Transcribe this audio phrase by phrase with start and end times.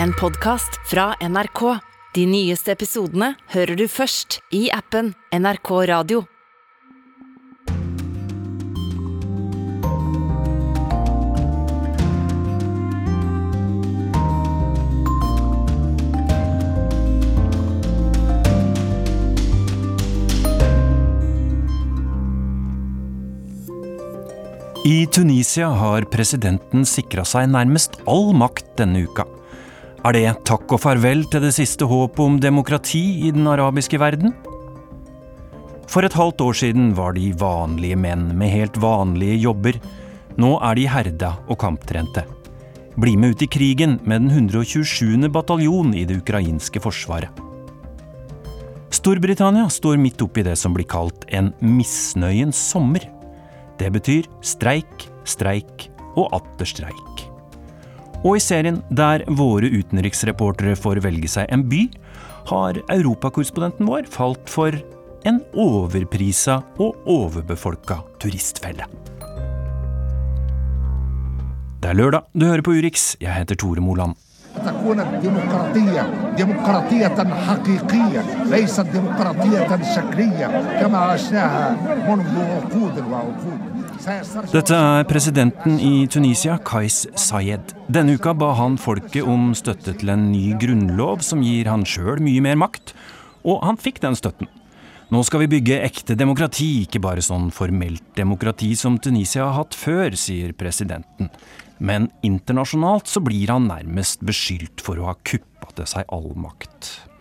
[0.00, 1.78] en podkast fra NRK.
[2.14, 6.24] De nyeste episodene hører du først i appen NRK Radio.
[24.82, 29.31] I Tunisia har presidenten sikra seg nærmest all makt denne uka.
[30.02, 34.32] Er det takk og farvel til det siste håpet om demokrati i den arabiske verden?
[35.86, 39.78] For et halvt år siden var de vanlige menn med helt vanlige jobber.
[40.42, 42.26] Nå er de herda og kamptrente.
[42.98, 45.30] Bli med ut i krigen med den 127.
[45.30, 47.30] bataljon i det ukrainske forsvaret.
[48.92, 53.06] Storbritannia står midt oppi det som blir kalt en misnøyens sommer.
[53.78, 57.31] Det betyr streik, streik og atter streik.
[58.23, 61.85] Og i serien der våre utenriksreportere får velge seg en by,
[62.47, 64.75] har europakorrespondenten vår falt for
[65.27, 68.87] en overprisa og overbefolka turistfelle.
[71.77, 73.15] Det er lørdag, du hører på Urix.
[73.21, 74.17] Jeg heter Tore Moland.
[74.65, 80.47] تكون الديمقراطية ديمقراطية حقيقية ليست ديمقراطية شكلية
[80.81, 81.77] كما عشناها
[82.09, 83.70] منذ عقود وعقود
[84.02, 87.70] dette er presidenten i Tunisia, Kais Sayed.
[87.92, 92.18] Denne uka ba han folket om støtte til en ny grunnlov som gir han sjøl
[92.24, 92.96] mye mer makt,
[93.46, 94.50] og han fikk den støtten.
[95.12, 99.78] Nå skal vi bygge ekte demokrati, ikke bare sånn formelt demokrati som Tunisia har hatt
[99.78, 101.30] før, sier presidenten.
[101.78, 107.11] Men internasjonalt så blir han nærmest beskyldt for å ha kuppa til seg all makt.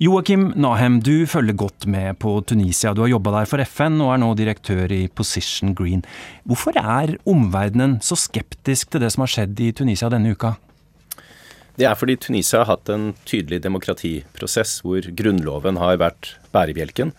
[0.00, 2.94] Joakim Nahem, du følger godt med på Tunisia.
[2.96, 6.00] Du har jobba der for FN og er nå direktør i Position Green.
[6.48, 10.54] Hvorfor er omverdenen så skeptisk til det som har skjedd i Tunisia denne uka?
[11.76, 17.12] Det er fordi Tunisia har hatt en tydelig demokratiprosess hvor grunnloven har vært bærebjelken,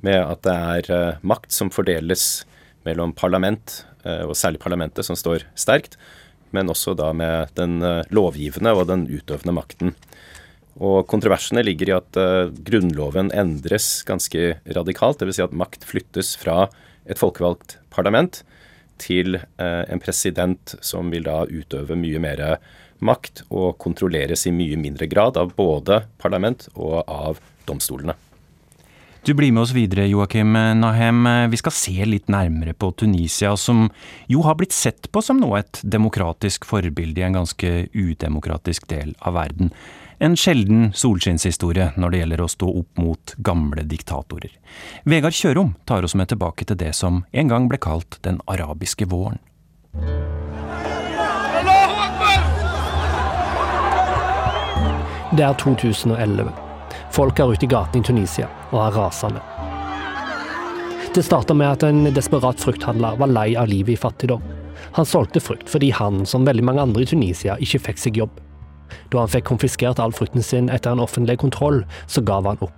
[0.00, 2.46] med at det er eh, makt som fordeles
[2.88, 6.00] mellom parlament, eh, og særlig parlamentet, som står sterkt,
[6.56, 9.98] men også da med den eh, lovgivende og den utøvende makten.
[10.78, 15.18] Og kontroversene ligger i at uh, Grunnloven endres ganske radikalt.
[15.18, 15.40] Dvs.
[15.40, 16.68] Si at makt flyttes fra
[17.08, 18.42] et folkevalgt parlament
[19.02, 22.44] til uh, en president som vil da utøve mye mer
[23.02, 28.16] makt og kontrolleres i mye mindre grad av både parlament og av domstolene.
[29.26, 31.26] Du blir med oss videre, Joakim Nahem.
[31.52, 33.88] Vi skal se litt nærmere på Tunisia, som
[34.30, 39.12] jo har blitt sett på som nå et demokratisk forbilde i en ganske udemokratisk del
[39.18, 39.74] av verden.
[40.18, 44.50] En sjelden solskinnshistorie når det gjelder å stå opp mot gamle diktatorer.
[45.06, 49.06] Vegard Kjørom tar oss med tilbake til det som en gang ble kalt den arabiske
[49.06, 49.38] våren.
[55.38, 56.50] Det er 2011.
[57.14, 59.44] Folk er ute i gatene i Tunisia og er rasende.
[61.14, 64.42] Det starta med at en desperat frukthandler var lei av livet i fattigdom.
[64.98, 68.34] Han solgte frukt fordi han, som veldig mange andre i Tunisia, ikke fikk seg jobb.
[69.12, 72.74] Da han fikk konfiskert all frukten sin etter en offentlig kontroll, så gav han opp.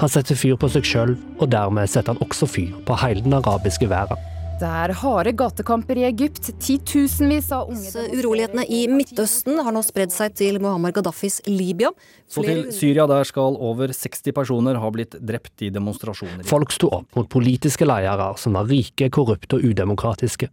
[0.00, 3.36] Han setter fyr på seg sjøl, og dermed setter han også fyr på hele den
[3.36, 4.20] arabiske verden.
[4.54, 6.52] Det er harde gatekamper i Egypt.
[6.62, 11.90] Titusenvis av unge Urolighetene i Midtøsten har nå spredd seg til Muammar Gaddafis Libya.
[12.30, 16.46] Så til Syria, der skal over 60 personer ha blitt drept i demonstrasjoner.
[16.46, 20.48] Folk sto opp mot politiske ledere som var rike, korrupte og udemokratiske.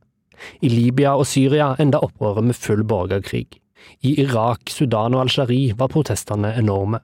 [0.66, 3.61] I Libya og Syria enda opprøret med full borgerkrig.
[4.02, 7.02] I Irak, Sudan og Algerie var protestene enorme.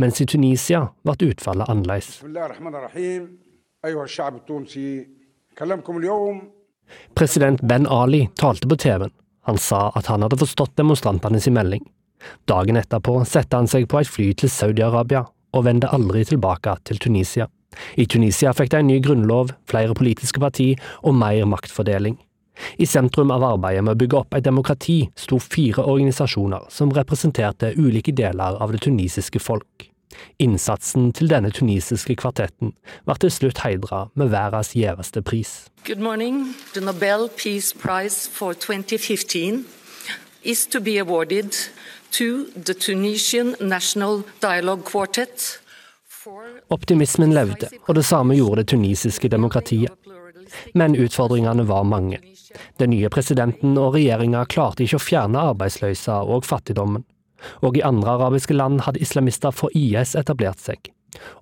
[0.00, 2.20] Mens i Tunisia ble utfallet annerledes.
[7.14, 9.12] President Ben Ali talte på TV-en.
[9.44, 11.84] Han sa at han hadde forstått demonstrantene sin melding.
[12.48, 16.98] Dagen etterpå satte han seg på et fly til Saudi-Arabia, og vendte aldri tilbake til
[16.98, 17.48] Tunisia.
[18.00, 20.72] I Tunisia fikk de en ny grunnlov, flere politiske parti
[21.02, 22.16] og mer maktfordeling.
[22.78, 27.74] I sentrum av arbeidet med å bygge opp et demokrati sto fire organisasjoner som representerte
[27.76, 29.90] ulike deler av det tunisiske folk.
[30.38, 32.74] Innsatsen til denne tunisiske kvartetten
[33.08, 35.66] var til slutt heidra med verdens gjeveste pris.
[35.84, 36.54] Good morning.
[36.74, 39.64] The Nobel Peace Prize for 2015
[40.42, 41.52] is to be awarded
[42.12, 45.60] to the Tunisian National Dialogue Quartet.
[46.70, 49.92] Optimismen levde, og det samme gjorde det tunisiske demokratiet.
[50.74, 52.20] Men utfordringene var mange.
[52.80, 57.04] Den nye presidenten og regjeringa klarte ikke å fjerne arbeidsløysa og fattigdommen.
[57.66, 60.94] Og i andre arabiske land hadde islamister fra IS etablert seg.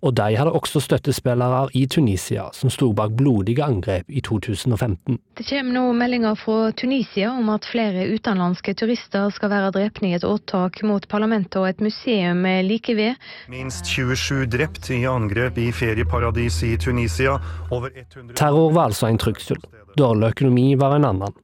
[0.03, 5.19] Og de hadde også støttespillere i Tunisia som sto bak blodige angrep i 2015.
[5.39, 10.15] Det kommer nå meldinger fra Tunisia om at flere utenlandske turister skal være drept i
[10.17, 13.17] et åtak mot parlamentet og et museum like ved.
[13.53, 17.39] Minst 27 drept i angrep i ferieparadis i Tunisia.
[17.71, 19.61] Over 100 Terror var altså en trussel.
[19.99, 21.35] Dårlig økonomi var en annen.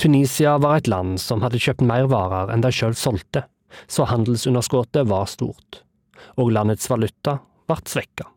[0.00, 3.44] Tunisia var et land som hadde kjøpt mer varer enn de sjøl solgte,
[3.90, 5.82] så handelsunderskuddet var stort.
[6.40, 8.28] Og landets valuta ble svekka.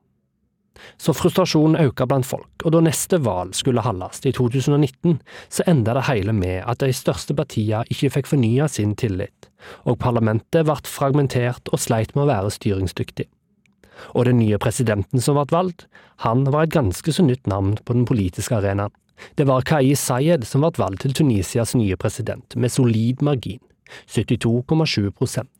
[1.01, 5.17] Så frustrasjonen økte blant folk, og da neste valg skulle holdes i 2019,
[5.49, 9.49] så enda det hele med at de største partiene ikke fikk fornya sin tillit,
[9.89, 13.25] og parlamentet ble fragmentert og sleit med å være styringsdyktig.
[14.13, 15.88] Og den nye presidenten som ble valgt,
[16.21, 18.94] han var et ganske så nytt navn på den politiske arenaen.
[19.36, 23.62] Det var Kais Sayed som ble valgt til Tunisias nye president, med solid margin,
[24.12, 25.58] 72,7%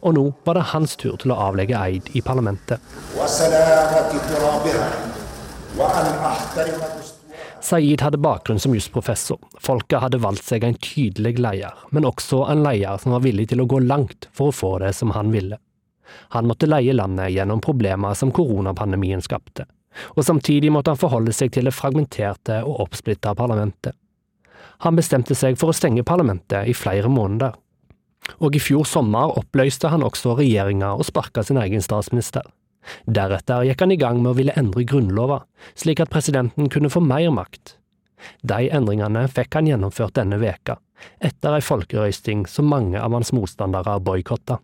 [0.00, 2.80] og nå var det hans tur til å avlegge eid i parlamentet.
[7.64, 9.40] Saeed hadde bakgrunn som jusprofessor.
[9.64, 13.64] Folket hadde valgt seg en tydelig leder, men også en leder som var villig til
[13.64, 15.58] å gå langt for å få det som han ville.
[16.36, 19.64] Han måtte leie landet gjennom problemer som koronapandemien skapte,
[20.14, 23.94] og samtidig måtte han forholde seg til det fragmenterte og oppsplitta parlamentet.
[24.84, 27.54] Han bestemte seg for å stenge parlamentet i flere måneder,
[28.40, 32.44] og i fjor sommer oppløste han også regjeringa og sparka sin egen statsminister.
[33.08, 35.42] Deretter gikk han i gang med å ville endre grunnlova,
[35.78, 37.76] slik at presidenten kunne få mer makt.
[38.44, 40.78] De endringene fikk han gjennomført denne veka,
[41.20, 44.60] etter ei folkerøysting som mange av hans motstandere boikotta.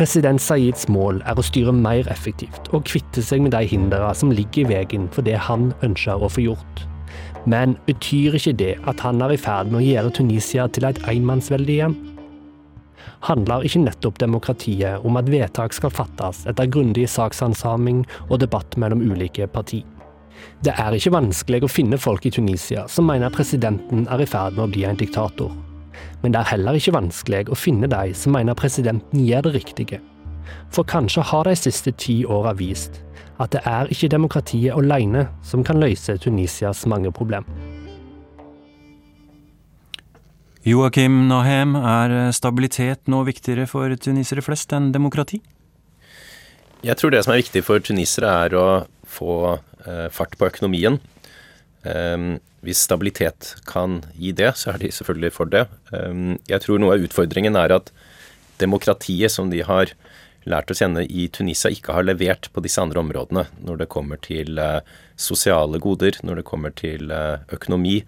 [0.00, 4.30] President Saids mål er å styre mer effektivt og kvitte seg med de hindrene som
[4.32, 6.80] ligger i veien for det han ønsker å få gjort.
[7.44, 11.02] Men betyr ikke det at han er i ferd med å gjøre Tunisia til et
[11.04, 11.98] enmannsvelde igjen?
[13.28, 19.04] Handler ikke nettopp demokratiet om at vedtak skal fattes etter grundig saksansaming og debatt mellom
[19.04, 19.84] ulike partier?
[20.64, 24.56] Det er ikke vanskelig å finne folk i Tunisia som mener presidenten er i ferd
[24.56, 25.52] med å bli en diktator.
[26.22, 30.00] Men det er heller ikke vanskelig å finne de som mener presidenten gjør det riktige.
[30.70, 33.02] For kanskje har de siste ti åra vist
[33.40, 37.46] at det er ikke demokratiet alene som kan løse Tunisias mange problem.
[40.60, 45.40] Joakim Nahem, er stabilitet nå viktigere for tunisere flest enn demokrati?
[46.84, 48.66] Jeg tror det som er viktig for tunisere, er å
[49.08, 50.98] få eh, fart på økonomien.
[52.66, 55.64] Hvis stabilitet kan gi det, så er de selvfølgelig for det.
[55.94, 57.88] Um, jeg tror noe av utfordringen er at
[58.60, 59.94] demokratiet som de har
[60.48, 63.46] lært å kjenne i Tunisia, ikke har levert på disse andre områdene.
[63.66, 64.80] Når det kommer til eh,
[65.20, 68.00] sosiale goder, når det kommer til eh, økonomi.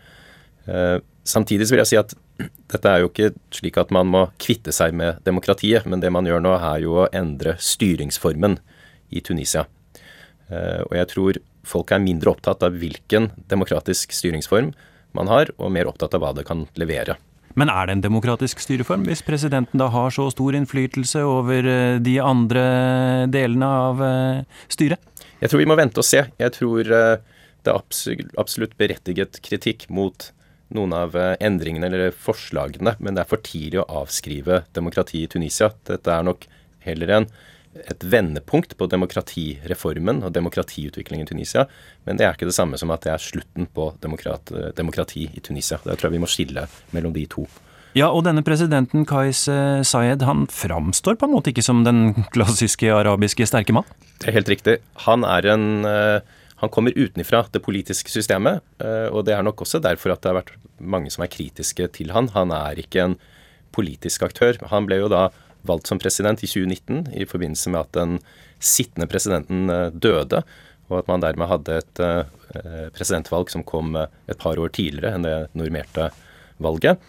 [0.67, 2.17] Eh, samtidig vil jeg si at
[2.73, 6.29] dette er jo ikke slik at man må kvitte seg med demokratiet, men det man
[6.29, 8.59] gjør nå, er jo å endre styringsformen
[9.13, 9.67] i Tunisia.
[10.53, 14.73] Og jeg tror folk er mindre opptatt av hvilken demokratisk styringsform
[15.17, 17.19] man har, og mer opptatt av hva det kan levere.
[17.59, 21.99] Men er det en demokratisk styreform, hvis presidenten da har så stor innflytelse over eh,
[22.01, 22.63] de andre
[23.33, 25.03] delene av eh, styret?
[25.43, 26.25] Jeg tror vi må vente og se.
[26.41, 30.31] Jeg tror eh, det er absolutt berettiget kritikk mot
[30.73, 31.13] noen av
[31.45, 35.69] endringene eller forslagene, men det er for tidlig å avskrive demokrati i Tunisia.
[35.85, 36.47] Dette er nok
[36.87, 37.27] heller en
[37.73, 41.67] et vendepunkt på demokratireformen og demokratiutviklingen i Tunisia.
[42.05, 45.45] Men det er ikke det samme som at det er slutten på demokrat, demokrati i
[45.45, 45.81] Tunisia.
[45.85, 47.47] Der tror jeg vi må skille mellom de to.
[47.97, 52.25] Ja, og denne presidenten Kais eh, Sayed, han framstår på en måte ikke som den
[52.33, 53.89] klassiske arabiske sterke mann?
[54.23, 54.79] Det er helt riktig.
[55.05, 59.65] Han er en eh, han kommer utenfra det politiske systemet, eh, og det er nok
[59.65, 62.31] også derfor at det har vært mange som er kritiske til han.
[62.37, 63.17] Han er ikke en
[63.75, 64.61] politisk aktør.
[64.71, 65.27] Han ble jo da
[65.69, 68.19] valgt som president i 2019 i forbindelse med at den
[68.63, 70.43] sittende presidenten eh, døde,
[70.91, 75.17] og at man dermed hadde et eh, presidentvalg som kom eh, et par år tidligere
[75.17, 76.11] enn det normerte
[76.63, 77.01] valget.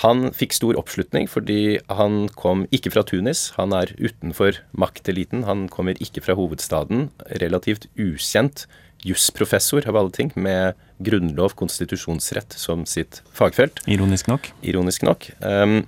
[0.00, 3.50] Han fikk stor oppslutning fordi han kom ikke fra Tunis.
[3.58, 5.44] Han er utenfor makteliten.
[5.44, 7.10] Han kommer ikke fra hovedstaden.
[7.42, 8.64] Relativt ukjent
[9.04, 13.82] jusprofessor av alle ting, med grunnlov, konstitusjonsrett som sitt fagfelt.
[13.90, 14.48] Ironisk nok.
[14.62, 15.26] Ironisk nok.
[15.42, 15.82] Um,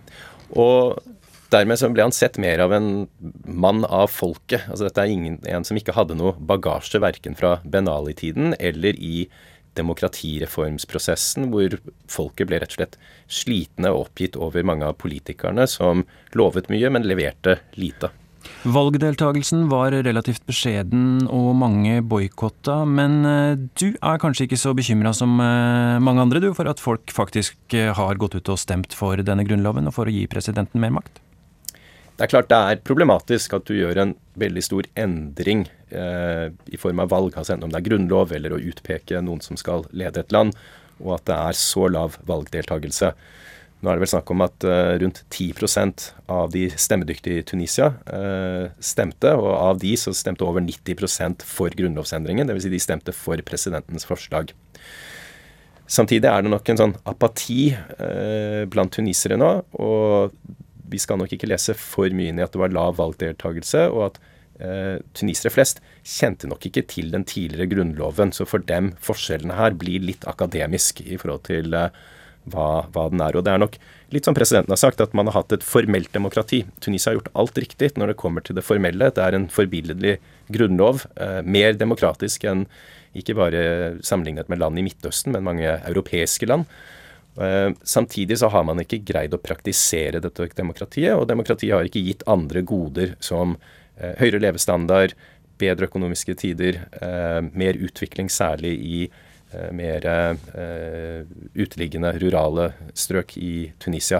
[0.59, 0.99] og
[1.55, 2.89] Dermed så ble han sett mer av en
[3.47, 4.67] mann av folket.
[4.67, 8.99] Altså Dette er ingen, en som ikke hadde noe bagasje verken fra Ben Ali-tiden eller
[8.99, 9.29] i
[9.79, 11.79] demokratireformsprosessen, hvor
[12.11, 12.99] folket ble rett og slett
[13.31, 16.05] slitne og oppgitt over mange av politikerne som
[16.39, 18.13] lovet mye, men leverte lite.
[18.65, 25.15] Valgdeltagelsen var relativt beskjeden og mange boikotta, men eh, du er kanskje ikke så bekymra
[25.17, 28.97] som eh, mange andre du, for at folk faktisk eh, har gått ut og stemt
[28.97, 31.24] for denne grunnloven og for å gi presidenten mer makt?
[32.15, 36.79] Det er klart det er problematisk at du gjør en veldig stor endring eh, i
[36.79, 39.83] form av valg, altså enten om det er grunnlov eller å utpeke noen som skal
[39.91, 40.55] lede et land,
[41.03, 43.11] og at det er så lav valgdeltakelse.
[43.83, 47.91] Nå er det vel snakk om at eh, rundt 10% av de stemmedyktige i Tunisia
[48.07, 52.47] eh, stemte, og av de så stemte over 90% for grunnlovsendringen.
[52.47, 52.69] Dvs.
[52.69, 54.55] Si de stemte for presidentens forslag.
[55.91, 60.33] Samtidig er det nok en sånn apati uh, blant tunisere nå, og
[60.95, 64.13] vi skal nok ikke lese for mye inn i at det var lav valgdeltakelse, og
[64.13, 64.23] at
[65.19, 68.31] tunisere flest kjente nok ikke til den tidligere grunnloven.
[68.31, 73.37] Så for dem forskjellene her blir litt akademisk i forhold til hva, hva, den er.
[73.37, 73.79] Og det er nok
[74.15, 76.63] litt som presidenten har sagt, at man har hatt et formelt demokrati.
[76.85, 79.11] Tunisia har gjort alt riktig når det kommer til det formelle.
[79.15, 80.19] Det er en forbilledlig
[80.55, 81.07] grunnlov.
[81.17, 82.67] Eh, mer demokratisk enn
[83.15, 83.63] ikke bare
[84.05, 86.67] sammenlignet med land i Midtøsten, men mange europeiske land.
[87.41, 92.03] Eh, samtidig så har man ikke greid å praktisere dette demokratiet, og demokratiet har ikke
[92.05, 93.57] gitt andre goder som
[93.99, 95.17] eh, høyere levestandard,
[95.59, 99.07] bedre økonomiske tider, eh, mer utvikling særlig i
[99.71, 100.03] mer
[101.55, 102.65] uteliggende, rurale
[102.99, 104.19] strøk i Tunisia.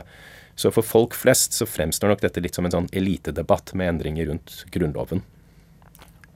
[0.55, 4.31] Så for folk flest så fremstår nok dette litt som en sånn elitedebatt med endringer
[4.31, 5.25] rundt Grunnloven.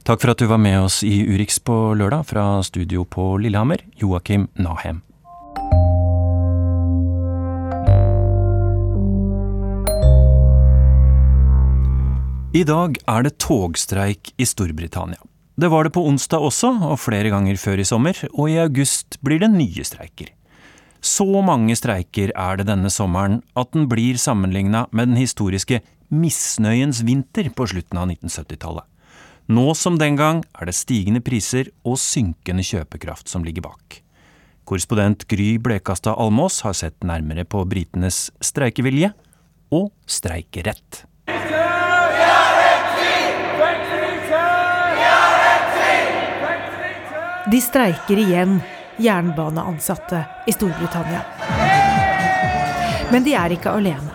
[0.03, 3.87] Takk for at du var med oss i Urix på lørdag, fra studio på Lillehammer,
[4.03, 5.05] Joakim Nahem.
[12.57, 15.21] I dag er det togstreik i Storbritannia.
[15.61, 19.19] Det var det på onsdag også, og flere ganger før i sommer, og i august
[19.21, 20.31] blir det nye streiker.
[21.05, 27.03] Så mange streiker er det denne sommeren at den blir sammenligna med den historiske misnøyens
[27.05, 28.89] vinter på slutten av 1970-tallet.
[29.53, 34.01] Nå som den gang er det stigende priser og synkende kjøpekraft som ligger bak.
[34.65, 39.13] Korrespondent Gry Blekastad Almås har sett nærmere på britenes streikevilje
[39.69, 41.05] og streikerett.
[47.51, 48.61] De streiker igjen,
[48.97, 51.21] jernbaneansatte i Storbritannia.
[53.13, 54.13] Men de er ikke alene.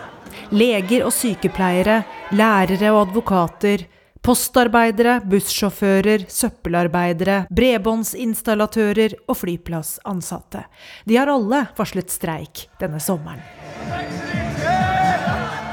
[0.54, 1.96] Leger og sykepleiere,
[2.30, 3.88] lærere og advokater,
[4.22, 10.62] postarbeidere, bussjåfører, søppelarbeidere, bredbåndsinstallatører og flyplassansatte.
[11.04, 13.42] De har alle varslet streik denne sommeren.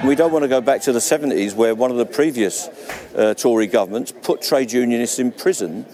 [0.03, 2.67] We don't want to go back to the 70s where one of the previous
[3.15, 5.85] uh, Tory governments put trade unionists in prison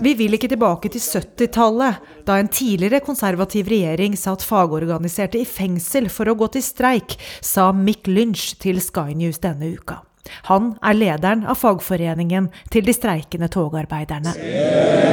[0.00, 6.08] vi vil ikke tilbake til 70-tallet, da en tidligere konservativ regjering satt fagorganiserte i fengsel
[6.10, 10.00] for å gå til streik, sa Mick Lynch til Sky News denne uka.
[10.50, 14.34] Han er lederen av fagforeningen til de streikende togarbeiderne.
[14.34, 15.10] We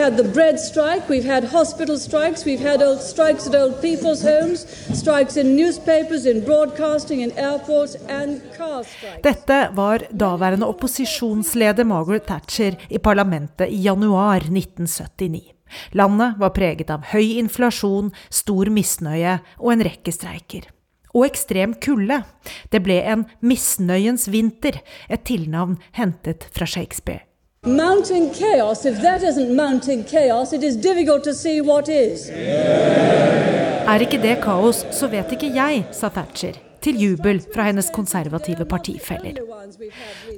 [0.00, 4.22] had the bread strike, we've had hospital strikes, we've had old strikes at old people's
[4.22, 4.64] homes,
[4.96, 9.22] strikes in newspapers, in broadcasting, in airports and car strikes.
[9.22, 15.52] Dette var daværende opposisjonsleder Margaret Thatcher i parlamentet i januar 1979.
[15.92, 20.70] Landet var preget av høy inflasjon, stor misnøye og en rekke streiker.
[21.12, 22.22] Og ekstrem kulde.
[22.72, 24.80] Det ble en misnøyens vinter,
[25.10, 27.26] et tilnavn hentet fra Shakespeare.
[27.66, 32.30] Mounting chaos, if that isn't mounting chaos, it is difficult to see what is.
[33.84, 38.64] Er ikke det kaos, så vet ikke jeg, sa Thatcher, til jubel fra hennes konservative
[38.64, 39.42] partifeller.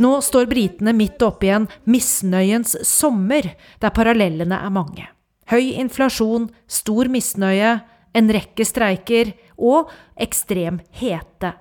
[0.03, 5.07] Nå står britene midt oppe i en misnøyens sommer, der parallellene er mange.
[5.47, 7.77] Høy inflasjon, stor misnøye,
[8.19, 9.31] en rekke streiker
[9.63, 11.55] og ekstrem hete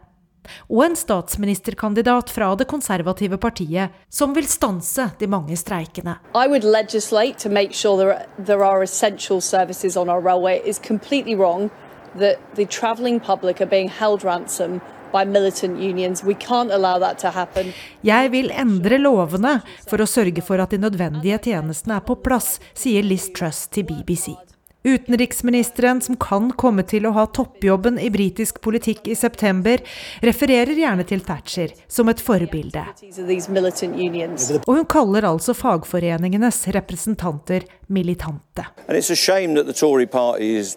[0.70, 6.18] og en statsministerkandidat fra det konservative partiet som vil stanse de mange streikene.
[6.36, 10.58] I would legislate to sure there, there are essential services on our railway.
[10.60, 11.70] It is completely wrong
[12.18, 14.82] that the travelling public are being held ransom
[18.04, 19.58] Jeg vil endre lovene
[19.90, 23.90] for å sørge for at de nødvendige tjenestene er på plass, sier Liz Truss til
[23.90, 24.51] BBC.
[24.84, 29.78] Utenriksministeren, som kan komme til å ha toppjobben i britisk politikk i september,
[30.26, 32.86] refererer gjerne til Thatcher som et forbilde.
[34.66, 38.66] Og hun kaller altså fagforeningenes representanter militante.
[38.88, 40.76] And it's a shame that the Tory party is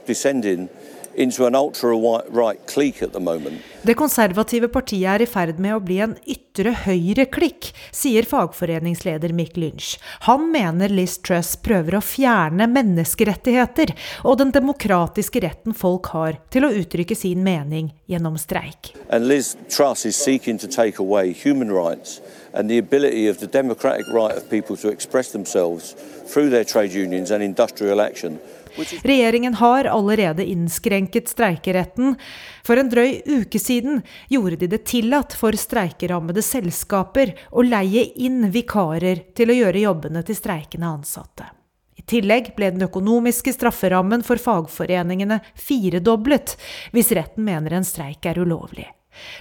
[3.83, 9.56] det konservative partiet er i ferd med å bli en ytre høyre-klikk, sier fagforeningsleder Mick
[9.61, 9.94] Lynch.
[10.26, 13.94] Han mener Liz Truss prøver å fjerne menneskerettigheter
[14.25, 18.94] og den demokratiske retten folk har til å uttrykke sin mening gjennom streik.
[19.09, 22.21] And Liz Truss is seeking to take away human rights
[22.52, 25.94] and the ability of the democratic right of people to express themselves
[26.26, 28.38] through their trade unions and industrial action
[29.02, 32.14] Regjeringen har allerede innskrenket streikeretten.
[32.66, 34.02] For en drøy uke siden
[34.33, 40.25] gjorde de det tillatt for streikerammede selskaper å leie inn vikarer til å gjøre jobbene
[40.26, 41.50] til streikende ansatte.
[41.95, 46.57] I tillegg ble den økonomiske strafferammen for fagforeningene firedoblet
[46.93, 48.88] hvis retten mener en streik er ulovlig.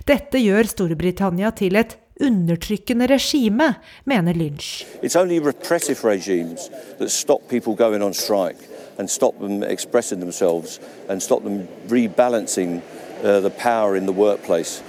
[0.05, 3.71] Dette gjør Storbritannia til et undertrykkende regime,
[4.05, 4.85] mener Lynch.
[5.01, 10.79] It's only repressive regimes that stop people going on strike and stop them expressing themselves
[11.09, 12.81] and stop them rebalancing
[13.23, 14.81] uh, the power in the workplace.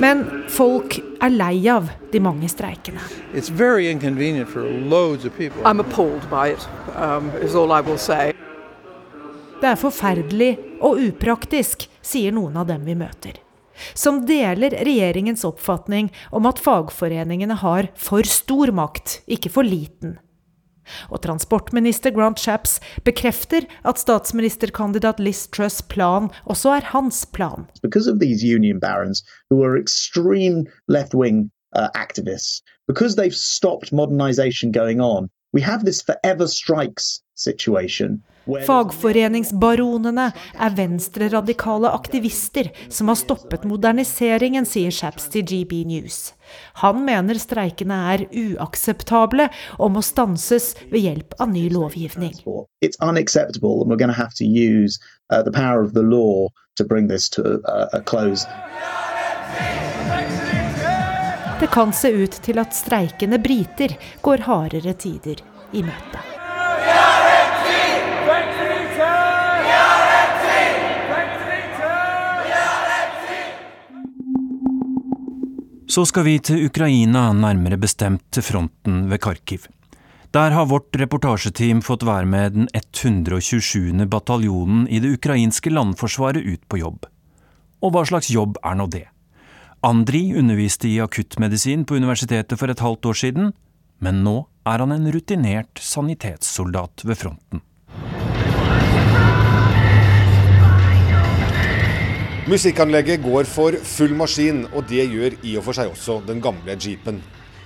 [0.00, 3.00] Men folk er lei av de mange streikene.
[6.94, 7.30] Um,
[9.60, 10.50] det er forferdelig
[10.84, 13.40] og upraktisk, sier noen av dem vi møter.
[13.94, 20.18] Som deler regjeringens oppfatning om at fagforeningene har for stor makt, ikke for liten.
[21.10, 27.66] Og transportminister Grant Shapps bekrefter at statsministerkandidat Liz Truss' plan også er hans plan.
[27.82, 34.72] Because of these union barons who are extreme left-wing uh, activists, because they've stopped modernization
[34.72, 40.26] going on, we have this forever strikes situation Fagforeningsbaronene
[40.60, 46.34] er venstreradikale aktivister som har stoppet moderniseringen, sier Shaps til GB News.
[46.84, 49.48] Han mener streikene er uakseptable
[49.78, 52.36] og må stanses ved hjelp av ny lovgivning.
[61.60, 63.96] Det kan se ut til at streikende briter
[64.26, 66.33] går hardere tider i møte.
[75.84, 79.66] Så skal vi til Ukraina, nærmere bestemt til fronten ved Kharkiv.
[80.32, 84.06] Der har vårt reportasjeteam fått være med den 127.
[84.08, 87.04] bataljonen i det ukrainske landforsvaret ut på jobb.
[87.84, 89.04] Og hva slags jobb er nå det?
[89.84, 93.52] Andri underviste i akuttmedisin på universitetet for et halvt år siden,
[94.00, 97.60] men nå er han en rutinert sanitetssoldat ved fronten.
[102.44, 106.74] Musikkanlegget går for full maskin, og det gjør i og for seg også den gamle
[106.76, 107.22] jeepen.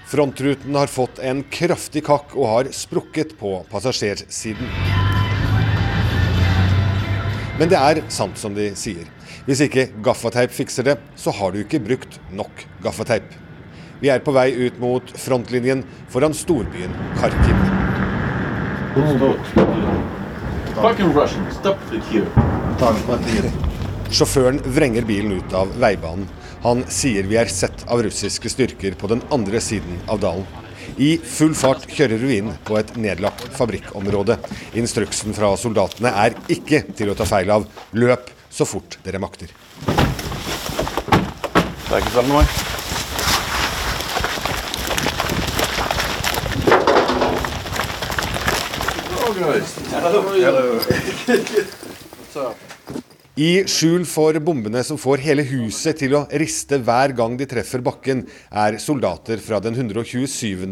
[0.07, 4.71] Frontruten har fått en kraftig kakk og har sprukket på passasjersiden.
[7.59, 9.11] Men det er sant som de sier.
[9.49, 13.27] Hvis ikke gaffateip fikser det, så har du ikke brukt nok gaffateip.
[13.99, 17.59] Vi er på vei ut mot frontlinjen foran storbyen Kharkiv.
[24.09, 26.29] Sjåføren vrenger bilen ut av veibanen.
[26.63, 30.47] Han sier vi er sett av russiske styrker på den andre siden av dalen.
[30.97, 34.39] I full fart kjører vi inn på et nedlagt fabrikkområde.
[34.81, 37.69] Instruksen fra soldatene er ikke til å ta feil av.
[37.93, 39.53] Løp så fort dere makter.
[41.89, 42.45] Det er ikke sånn noe.
[49.99, 50.23] Hello.
[52.35, 52.55] Hello.
[53.39, 57.79] I skjul for bombene som får hele huset til å riste hver gang de treffer
[57.87, 60.65] bakken, er soldater fra den 127.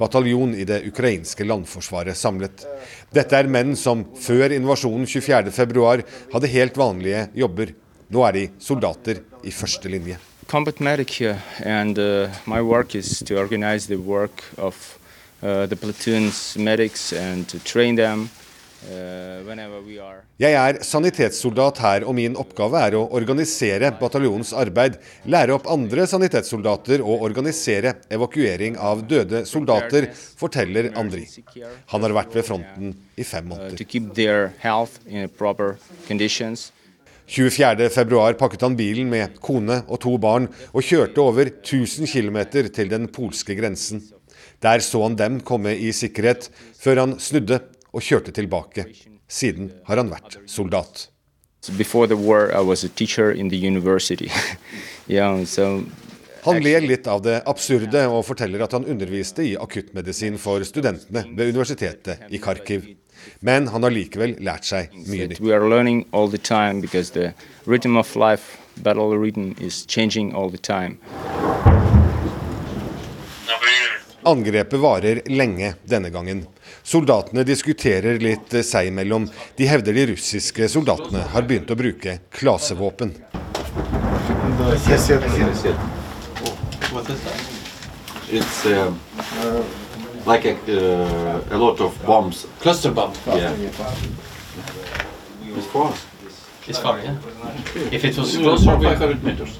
[0.00, 2.64] bataljon i det ukrainske landforsvaret samlet.
[3.12, 5.84] Dette er menn som før invasjonen 24.2
[6.32, 7.74] hadde helt vanlige jobber.
[8.08, 10.16] Nå er de soldater i første linje.
[10.48, 14.96] Combat medic here, and uh, my work is to organize the work of
[15.42, 18.30] uh, the platoon's medics and to train them.
[18.84, 25.70] Eh, Jeg er sanitetssoldat her, og min oppgave er å organisere bataljonens arbeid, lære opp
[25.72, 31.24] andre sanitetssoldater og organisere evakuering av døde soldater, forteller Andri.
[31.94, 33.78] Han har vært ved fronten i fem uh, måneder.
[37.24, 42.90] 24.2 pakket han bilen med kone og to barn og kjørte over 1000 km til
[42.92, 44.02] den polske grensen.
[44.60, 47.62] Der så han dem komme i sikkerhet, før han snudde
[47.94, 48.88] og kjørte tilbake.
[49.30, 51.08] Siden har han vært soldat.
[56.44, 61.22] Han ler litt av det absurde og forteller at han underviste i akuttmedisin for studentene
[61.32, 62.90] ved universitetet i Kharkiv.
[63.40, 65.40] Men han har likevel lært seg mye nytt.
[74.24, 76.46] Angrepet varer lenge denne gangen.
[76.82, 79.28] Soldatene diskuterer litt seg imellom.
[79.56, 83.12] De hevder de russiske soldatene har begynt å bruke klasevåpen.
[90.26, 92.46] like a, uh, a lot of bombs.
[92.60, 93.12] Cluster bomb.
[93.26, 93.52] Yeah.
[95.56, 95.92] It's far.
[96.66, 97.16] It's far, yeah.
[97.92, 99.58] If it was closer, we 500 meters.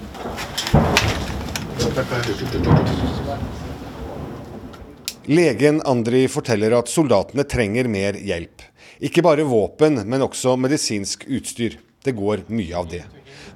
[5.26, 8.62] Legen Andri forteller at soldatene trenger mer hjelp.
[9.04, 11.78] Ikke bare våpen, men også medisinsk utstyr.
[12.04, 13.04] Det går mye av det.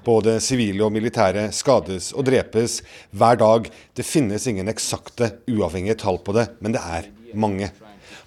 [0.05, 2.79] Både sivile og militære skades og drepes
[3.13, 3.69] hver dag.
[3.93, 7.69] Det finnes ingen eksakte, uavhengige tall på det, men det er mange.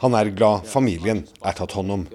[0.06, 2.06] Han er glad familien er tatt hånd om.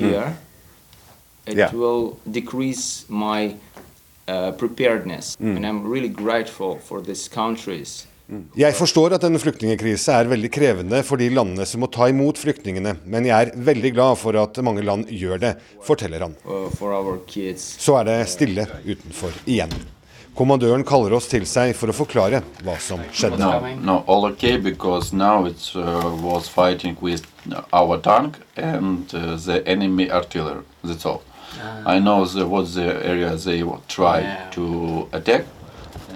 [0.00, 0.08] Mm.
[0.08, 0.32] Yeah.
[4.28, 5.36] Uh, preparedness.
[5.40, 5.56] Mm.
[5.56, 8.06] And I'm really grateful for these countries.
[8.56, 12.38] Jeg forstår at en flyktningkrise er veldig krevende for de landene som må ta imot
[12.40, 15.50] flyktningene, men jeg er veldig glad for at mange land gjør det,
[15.84, 16.36] forteller han.
[16.46, 16.70] Uh.
[17.58, 19.74] Så er det stille utenfor igjen.
[20.32, 23.36] Kommandøren kaller oss til seg for å forklare hva som skjedde.
[23.36, 27.26] No, no, all okay because now it uh, was fighting with
[27.72, 30.64] our tank and uh, the enemy artillery.
[30.82, 31.20] That's all.
[31.86, 35.44] I know the, what the area they tried to attack.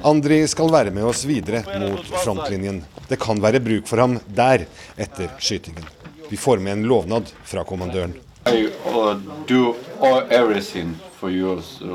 [0.04, 2.84] Andri skal være med oss videre mot frontlinjen.
[3.08, 5.84] Det kan være bruk for ham der etter skytingen.
[6.30, 8.14] Vi får med en lovnad fra kommandøren.
[8.46, 9.16] I uh,
[9.48, 11.86] do all, everything for you so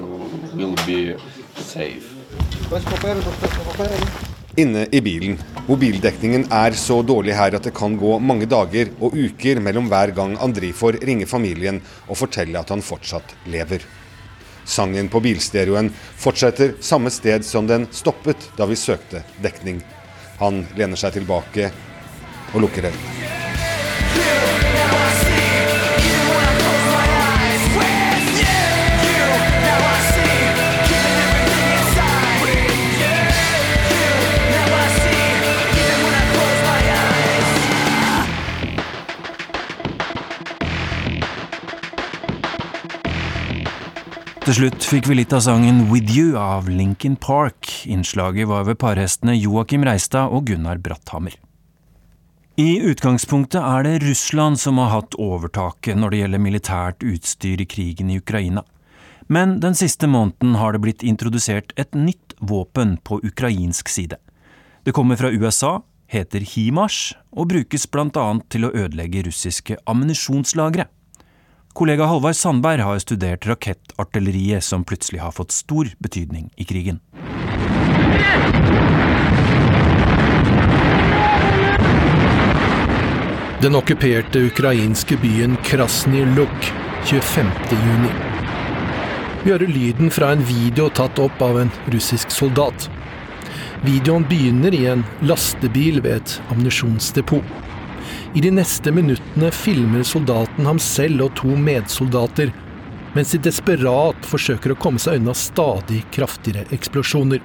[0.55, 1.15] will be
[1.55, 2.15] safe.
[4.59, 5.37] Inne i bilen.
[5.67, 10.11] Mobildekningen er så dårlig her at det kan gå mange dager og uker mellom hver
[10.17, 13.85] gang Andri får ringe familien og fortelle at han fortsatt lever.
[14.67, 19.79] Sangen på bilstereoen fortsetter samme sted som den stoppet da vi søkte dekning.
[20.43, 21.71] Han lener seg tilbake
[22.51, 24.60] og lukker øynene.
[44.51, 47.69] Til slutt fikk vi litt av sangen With You av Lincoln Park.
[47.87, 51.37] Innslaget var ved parhestene Joakim Reistad og Gunnar Bratthammer.
[52.59, 57.69] I utgangspunktet er det Russland som har hatt overtaket når det gjelder militært utstyr i
[57.77, 58.65] krigen i Ukraina.
[59.31, 64.19] Men den siste måneden har det blitt introdusert et nytt våpen på ukrainsk side.
[64.83, 65.77] Det kommer fra USA,
[66.11, 70.91] heter HIMARS og brukes annet til å ødelegge russiske ammunisjonslagre.
[71.73, 76.99] Kollega Halvard Sandberg har studert rakettartilleriet som plutselig har fått stor betydning i krigen.
[83.61, 86.71] Den okkuperte ukrainske byen Krasnij Luk
[87.05, 87.47] 25.
[87.71, 88.11] juni.
[89.43, 92.89] Vi hører lyden fra en video tatt opp av en russisk soldat.
[93.85, 97.70] Videoen begynner i en lastebil ved et ammunisjonsdepot.
[98.33, 102.53] I de neste minuttene filmer soldaten ham selv og to medsoldater,
[103.11, 107.41] mens de desperat forsøker å komme seg unna stadig kraftigere eksplosjoner.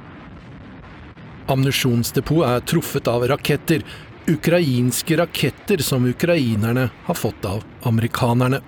[1.51, 3.83] Ammunisjonsdepot er truffet av raketter,
[4.31, 8.63] ukrainske raketter som ukrainerne har fått av amerikanerne.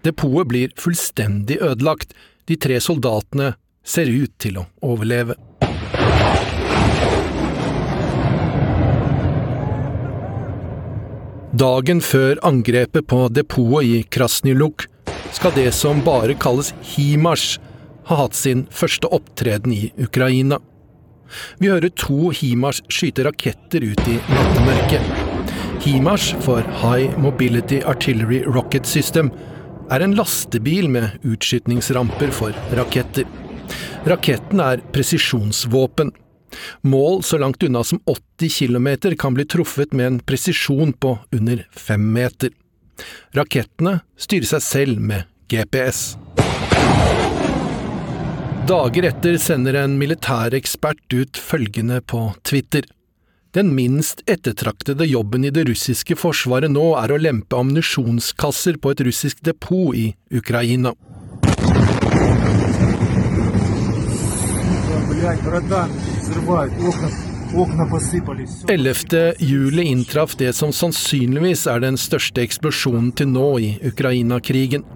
[0.00, 2.16] Depotet blir fullstendig ødelagt,
[2.48, 3.52] de tre soldatene
[3.84, 5.36] ser ut til å overleve.
[11.52, 14.86] Dagen før angrepet på depotet i Krasnyluk
[15.36, 17.58] skal det som bare kalles HIMARS,
[18.08, 20.56] ha hatt sin første opptreden i Ukraina.
[21.60, 25.04] Vi hører to HIMARS skyte raketter ut i nattemørket.
[25.84, 29.28] HIMARS, for High Mobility Artillery Rocket System,
[29.92, 33.28] er en lastebil med utskytningsramper for raketter.
[34.08, 36.16] Raketten er presisjonsvåpen.
[36.82, 38.88] Mål så langt unna som 80 km
[39.18, 42.50] kan bli truffet med en presisjon på under 5 meter.
[43.36, 46.16] Rakettene styrer seg selv med GPS.
[48.68, 52.86] Dager etter sender en militærekspert ut følgende på Twitter.
[53.52, 59.02] Den minst ettertraktede jobben i det russiske forsvaret nå er å lempe ammunisjonskasser på et
[59.04, 60.94] russisk depot i Ukraina.
[68.68, 69.34] 11.
[69.38, 74.86] juli inntraff det som sannsynligvis er den største eksplosjonen til nå i Ukraina-krigen.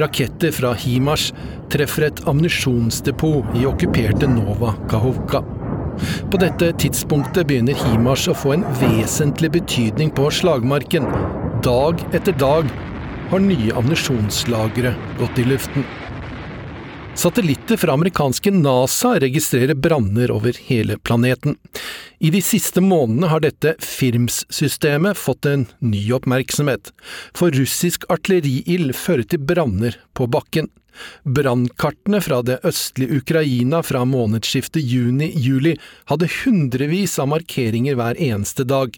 [0.00, 1.30] Raketter fra HIMARS
[1.72, 5.42] treffer et ammunisjonsdepot i okkuperte Nova Kahovka.
[6.32, 11.08] På dette tidspunktet begynner HIMARS å få en vesentlig betydning på slagmarken.
[11.66, 12.70] Dag etter dag
[13.30, 15.84] har nye ammunisjonslagre gått i luften.
[17.20, 21.56] Satellitter fra amerikanske NASA registrerer branner over hele planeten.
[22.18, 26.94] I de siste månedene har dette FIRMS-systemet fått en ny oppmerksomhet,
[27.36, 30.70] for russisk artilleriild fører til branner på bakken.
[31.28, 35.76] Brannkartene fra det østlige Ukraina fra månedsskiftet juni–juli
[36.08, 38.96] hadde hundrevis av markeringer hver eneste dag.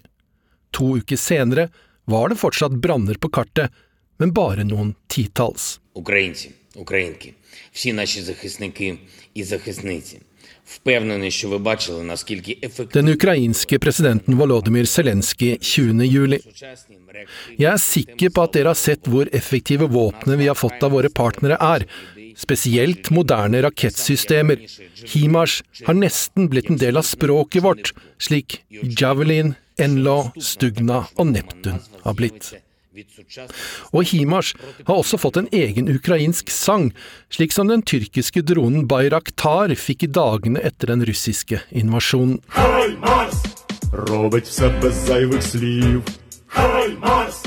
[0.78, 1.72] To uker senere
[2.06, 3.74] var det fortsatt branner på kartet,
[4.22, 5.80] men bare noen titalls.
[5.98, 7.33] Ukrainsin українки,
[7.71, 8.97] всі наші захисники
[9.33, 10.19] і захисниці.
[10.65, 16.05] Впевнений, що ви бачили, наскільки ефективно Den ukrainske presidenten Volodymyr Zelenskyj 20.
[16.05, 16.39] juli.
[17.57, 20.91] Jeg er sikker på at dere har sett hvor effektive våpnene vi har fått av
[20.91, 21.87] våre partnere er,
[22.35, 24.57] spesielt moderne rakettsystemer.
[25.11, 31.81] HIMARS har nesten blitt en del av språket vårt, slik Javelin, Enlaw, Stugna og Neptun
[32.05, 32.53] har blitt.
[33.93, 34.55] Og HIMARS
[34.87, 36.89] har også fått en egen ukrainsk sang,
[37.29, 42.41] slik som den tyrkiske dronen Bayraktar fikk i dagene etter den russiske invasjonen.
[42.49, 43.47] Хай Марс
[43.91, 46.03] робить все без зайвих слів.
[46.47, 47.43] Хай Марс!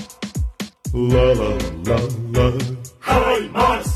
[0.95, 2.53] Ла-ла-ла-ла.
[3.01, 3.89] Хай Марс!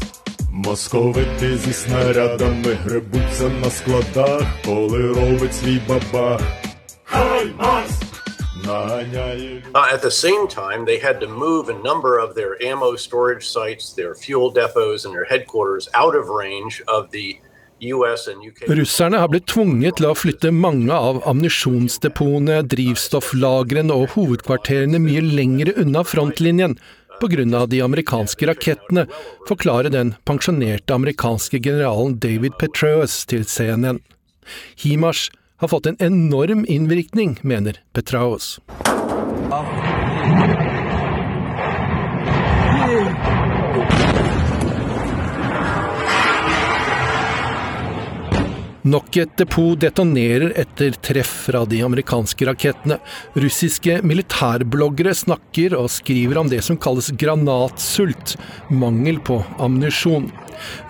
[0.51, 6.41] Московити зі снарядами гребуться на складах, коли робить свій бабах.
[7.05, 7.98] Хай Марс!
[8.68, 13.48] Uh, at the same time, they had to move a number of their ammo storage
[13.48, 17.40] sites, their fuel depots, and their headquarters out of range of the
[18.68, 25.72] Russerne har blitt tvunget til å flytte mange av ammunisjonsdepotene, drivstofflagrene og hovedkvarterene mye lenger
[25.80, 26.76] unna frontlinjen
[27.20, 27.66] pga.
[27.68, 29.08] de amerikanske rakettene,
[29.48, 34.00] forklarer den pensjonerte amerikanske generalen David Petraeus til CNN.
[34.76, 38.60] HIMARS har fått en enorm innvirkning, mener Petraeus.
[48.88, 52.96] Nok et depot detonerer etter treff fra de amerikanske rakettene.
[53.36, 58.38] Russiske militærbloggere snakker og skriver om det som kalles granatsult,
[58.72, 60.30] mangel på ammunisjon.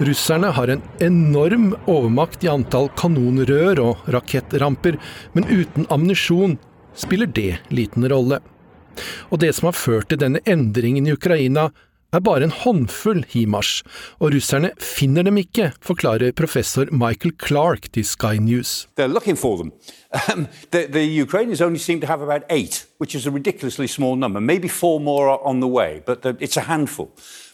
[0.06, 5.02] Russerne har en enorm overmakt i antall kanonrør og rakettramper,
[5.34, 6.60] men uten ammunisjon
[6.94, 8.38] spiller det liten rolle.
[9.34, 11.72] Og det som har ført til denne endringen i Ukraina,
[12.14, 13.84] er bare en håndfull HIMARS,
[14.20, 18.88] og russerne finner dem ikke, forklarer professor Michael Clark til Sky News.
[18.98, 19.72] They're looking for them.
[20.34, 24.16] Um, the, the Ukrainians only seem to have about eight, which is a ridiculously small
[24.16, 24.40] number.
[24.40, 27.10] Maybe four more are on the way, but the, it's a handful.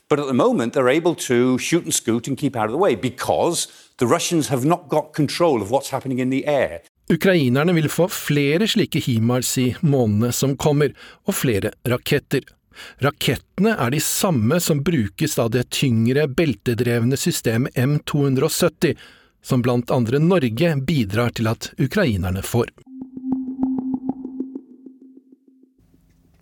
[0.10, 2.78] But at the moment, they're able to shoot and scoot and keep out of the
[2.78, 6.82] way because the Russians have not got control of what's happening in the air.
[7.10, 10.94] Ukrainerne vil få flere slike HIMARS i månedene som kommer,
[11.26, 12.46] og flere raketter.
[13.04, 18.96] Rakettene er de samme som brukes av det tyngre, beltedrevne systemet M270,
[19.46, 22.74] som blant andre Norge bidrar til at ukrainerne får.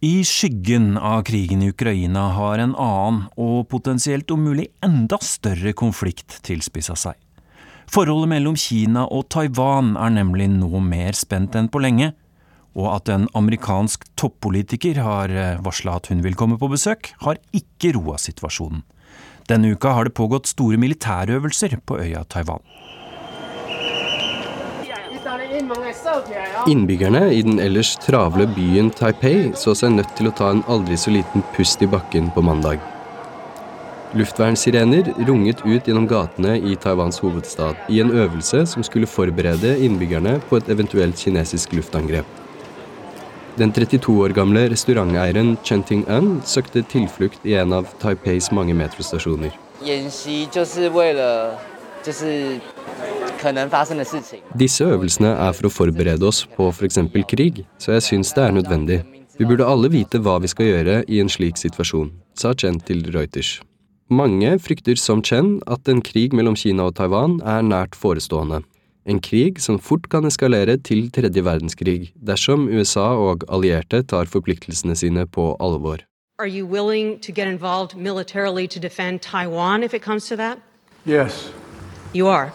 [0.03, 5.71] I skyggen av krigen i Ukraina har en annen, og potensielt om mulig enda større
[5.79, 7.15] konflikt tilspissa seg.
[7.87, 12.11] Forholdet mellom Kina og Taiwan er nemlig nå mer spent enn på lenge,
[12.73, 15.33] og at en amerikansk toppolitiker har
[15.65, 18.83] varsla at hun vil komme på besøk, har ikke roa situasjonen.
[19.49, 22.63] Denne uka har det pågått store militærøvelser på øya Taiwan.
[26.67, 30.97] Innbyggerne i den ellers travle byen Taipei så seg nødt til å ta en aldri
[30.99, 32.83] så liten pust i bakken på mandag.
[34.13, 40.37] Luftvernsirener runget ut gjennom gatene i Taiwans hovedstad i en øvelse som skulle forberede innbyggerne
[40.49, 42.42] på et eventuelt kinesisk luftangrep.
[43.53, 49.53] Den 32 år gamle restauranteieren Chen Ting-un søkte tilflukt i en av Taipeis mange metrostasjoner.
[54.63, 56.97] Disse øvelsene er for å forberede oss på f.eks.
[57.29, 58.99] krig, så jeg syns det er nødvendig.
[59.37, 63.05] Vi burde alle vite hva vi skal gjøre i en slik situasjon, sa Chen til
[63.13, 63.59] Reuters.
[64.09, 68.63] Mange frykter som Chen at en krig mellom Kina og Taiwan er nært forestående.
[69.05, 74.95] En krig som fort kan eskalere til tredje verdenskrig dersom USA og allierte tar forpliktelsene
[74.95, 76.05] sine på alvor.
[76.39, 80.57] Are you willing to get involved militarily to defend Taiwan if it comes to that?
[81.05, 81.51] Yes,
[82.13, 82.51] You are.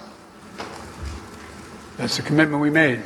[1.98, 3.00] that's the commitment we made.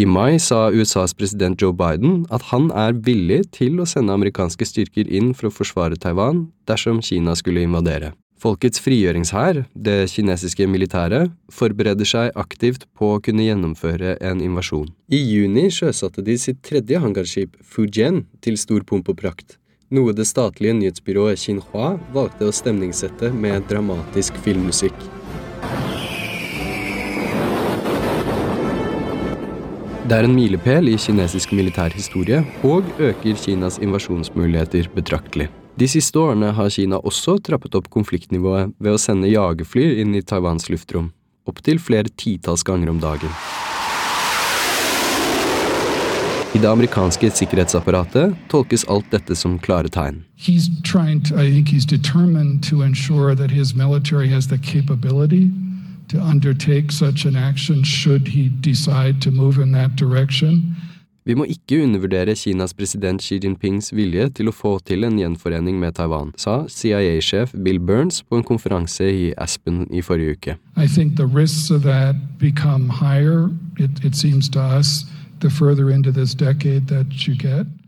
[0.00, 4.66] I mai sa USAs president Joe Biden at han er villig til å sende amerikanske
[4.66, 8.12] styrker inn for å forsvare Taiwan dersom Kina skulle invadere.
[8.38, 14.86] Folkets frigjøringshær, det kinesiske militæret, forbereder seg aktivt på å kunne gjennomføre en invasjon.
[15.10, 19.58] I juni sjøsatte de sitt tredje hangarskip, Fujian, til stor pomp og prakt,
[19.90, 24.94] noe det statlige nyhetsbyrået Xinhua valgte å stemningssette med dramatisk filmmusikk.
[30.08, 35.50] Det er en milepæl i kinesisk militærhistorie, og øker Kinas invasjonsmuligheter betraktelig.
[35.78, 40.22] De siste årene har Kina også trappet opp konfliktnivået ved å sende jagerfly inn i
[40.26, 41.12] Taiwans luftrom,
[41.46, 43.30] opptil flere titalls ganger om dagen.
[46.56, 50.24] I det amerikanske sikkerhetsapparatet tolkes alt dette som klare tegn.
[56.08, 60.74] To undertake such an action should he decide to move in that direction.
[61.28, 65.76] Vi må ikke undervurdere Kinas president Xi Jinpings vilje til å få til en gjenforening
[65.76, 70.56] med Taiwan, sa CIA-sjef Bill Burns på en konferanse i Aspen i forrige uke.
[73.78, 74.16] It, it
[74.56, 75.04] us.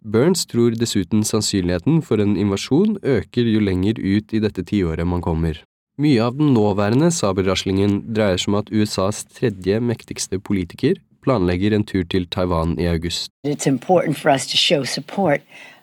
[0.04, 5.24] Burns tror dessuten sannsynligheten for en invasjon øker jo lenger ut i dette tiåret man
[5.24, 5.64] kommer.
[5.98, 11.84] Mye av den nåværende sabelraslingen dreier seg om at USAs tredje mektigste politiker planlegger en
[11.84, 13.30] tur til Taiwan i august.
[13.44, 15.40] It's important for us to show support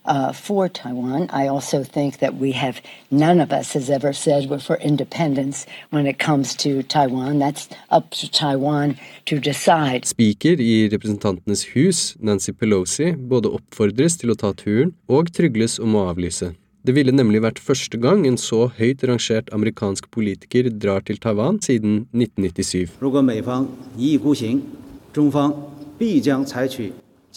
[0.07, 1.29] uh, for Taiwan.
[1.31, 5.65] I also think that we have, none of us has ever said we're for independence
[5.89, 7.39] when it comes to Taiwan.
[7.39, 10.05] That's up to Taiwan to decide.
[10.05, 15.95] Speaker i Representantenes hus, Nancy Pelosi, både oppfordres til å ta turen og trygles om
[15.95, 16.53] å avlyse.
[16.87, 21.59] Det ville nemlig vært første gang en så høyt rangert amerikansk politiker drar til Taiwan
[21.59, 22.87] siden 1997.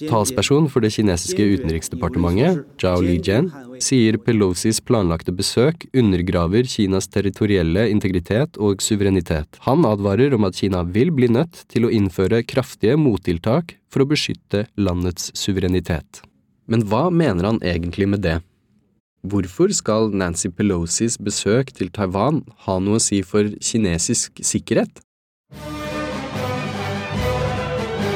[0.08, 3.50] Talsperson for det kinesiske utenriksdepartementet, Zhao Lijian,
[3.84, 9.58] sier Pelosis planlagte besøk undergraver Kinas territorielle integritet og suverenitet.
[9.66, 14.08] Han advarer om at Kina vil bli nødt til å innføre kraftige mottiltak for å
[14.08, 16.22] beskytte landets suverenitet.
[16.70, 18.38] Men hva mener han egentlig med det?
[19.26, 25.02] Hvorfor skal Nancy Pelosis besøk til Taiwan ha noe å si for kinesisk sikkerhet?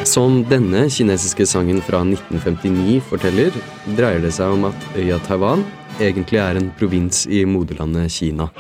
[0.05, 3.55] Som denne kinesiske sangen fra 1959 forteller,
[3.97, 5.65] dreier det seg om at øya Taiwan
[5.97, 8.51] egentlig er en provins i moderlandet Kina.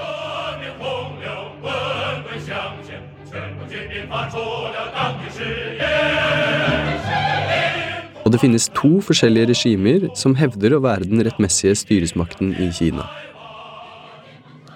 [8.25, 13.05] Og det finnes to forskjellige regimer som hevder å være den rettmessige styresmakten i Kina.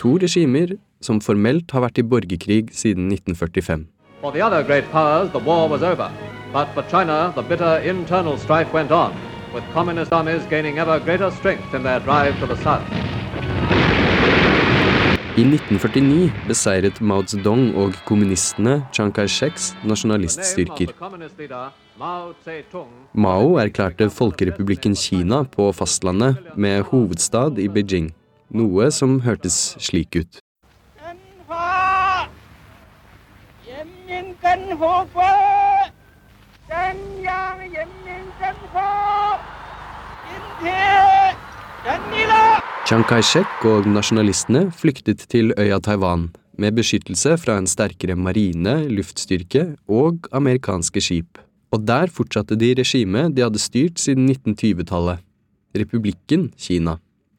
[0.04, 3.88] To regimer som formelt har vært i borgerkrig siden 1945.
[4.20, 6.27] For the other great powers, the over.
[6.52, 9.14] But for China, the bitter internal strife went on,
[9.54, 12.88] with communist armies gaining ever greater strength in their drive to the south.
[15.36, 20.90] I 1949 beseiret Mao Zedong og kommunistene Chiang Kai-sheks nasjonaliststyrker.
[23.12, 28.10] Mao erklærte Folkerepublikken Kina på fastlandet med hovedstad i Beijing,
[28.50, 30.42] noe som hørtes slik ut.
[42.88, 46.26] Chiang Kai-shek og nasjonalistene flyktet til øya Taiwan,
[46.60, 51.40] med beskyttelse fra en sterkere marine, luftstyrke og amerikanske skip.
[51.72, 55.24] Og der fortsatte de regimet de hadde styrt siden 1920-tallet,
[55.72, 56.98] republikken Kina.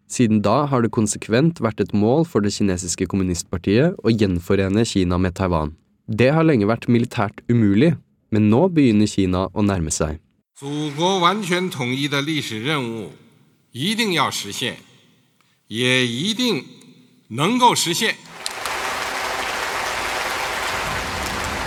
[0.10, 5.22] Siden da har det konsekvent vært et mål for det kinesiske kommunistpartiet å gjenforene Kina
[5.22, 5.76] med Taiwan.
[6.10, 7.94] Det har lenge vært militært umulig,
[8.34, 10.20] men nå begynner Kina å nærme seg.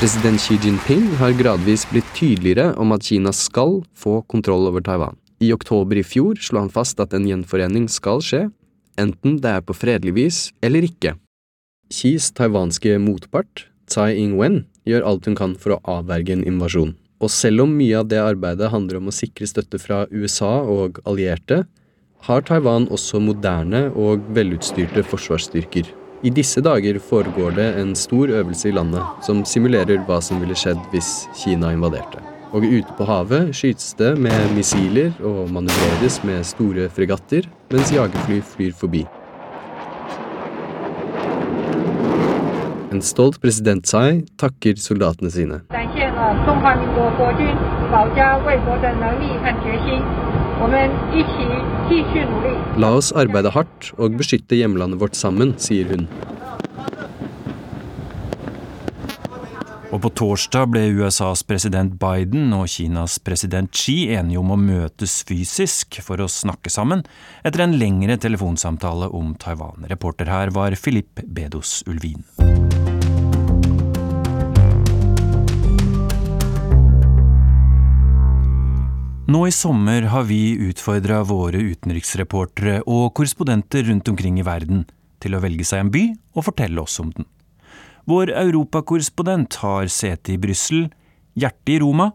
[0.03, 5.15] President Xi Jinping har gradvis blitt tydeligere om at Kina skal få kontroll over Taiwan.
[5.39, 8.49] I oktober i fjor slo han fast at en gjenforening skal skje,
[8.99, 11.15] enten det er på fredelig vis eller ikke.
[11.93, 16.95] Xis taiwanske motpart, Tsai Ing-wen, gjør alt hun kan for å avverge en invasjon.
[17.23, 20.99] Og selv om mye av det arbeidet handler om å sikre støtte fra USA og
[21.07, 21.63] allierte,
[22.27, 25.89] har Taiwan også moderne og velutstyrte forsvarsstyrker.
[26.23, 30.55] I disse dager foregår det en stor øvelse i landet som simulerer hva som ville
[30.59, 32.23] skjedd hvis Kina invaderte.
[32.53, 38.39] Og ute på havet skytes det med missiler og manøvreres med store fregatter, mens jagerfly
[38.45, 39.07] flyr forbi.
[42.93, 45.63] En stolt president Tsai takker soldatene sine.
[52.85, 56.05] La oss arbeide hardt og beskytte hjemlandet vårt sammen, sier hun.
[59.93, 65.19] Og på torsdag ble USAs president Biden og Kinas president Xi enige om å møtes
[65.29, 67.05] fysisk for å snakke sammen,
[67.45, 69.89] etter en lengre telefonsamtale om Taiwan.
[69.93, 72.52] Reporter her var Filip Bedos Ulvin.
[79.31, 84.83] Nå i sommer har vi utfordra våre utenriksreportere og korrespondenter rundt omkring i verden
[85.23, 86.03] til å velge seg en by
[86.35, 87.29] og fortelle oss om den.
[88.11, 90.89] Vår europakorrespondent har sete i Brussel,
[91.39, 92.11] hjertet i Roma,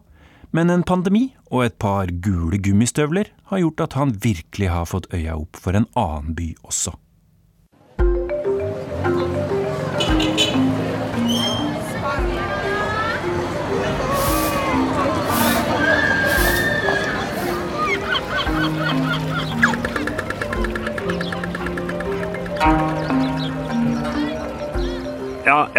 [0.52, 5.08] men en pandemi og et par gule gummistøvler har gjort at han virkelig har fått
[5.08, 6.92] øya opp for en annen by også.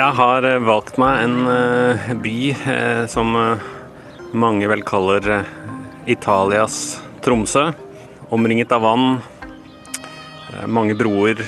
[0.09, 3.35] Jeg har eh, valgt meg en uh, by uh, som
[4.33, 5.45] mange vel kaller
[6.09, 7.67] Italias Tromsø.
[8.33, 9.19] Omringet av vann,
[10.69, 11.41] mange broer,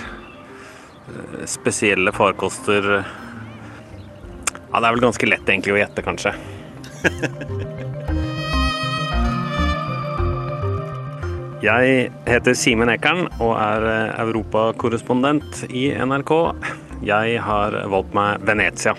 [1.49, 2.89] spesielle farkoster.
[3.01, 6.33] Ja, det er vel ganske lett egentlig å gjette, kanskje.
[11.61, 13.85] Jeg heter Simen Ekern og er
[14.25, 16.33] europakorrespondent i NRK.
[17.01, 18.93] Jeg har valgt meg Venezia.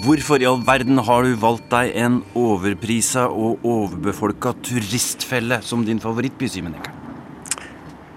[0.00, 6.00] Hvorfor i all verden har du valgt deg en overprisa og overbefolka turistfelle som din
[6.00, 6.96] favorittby, Simen Ekern?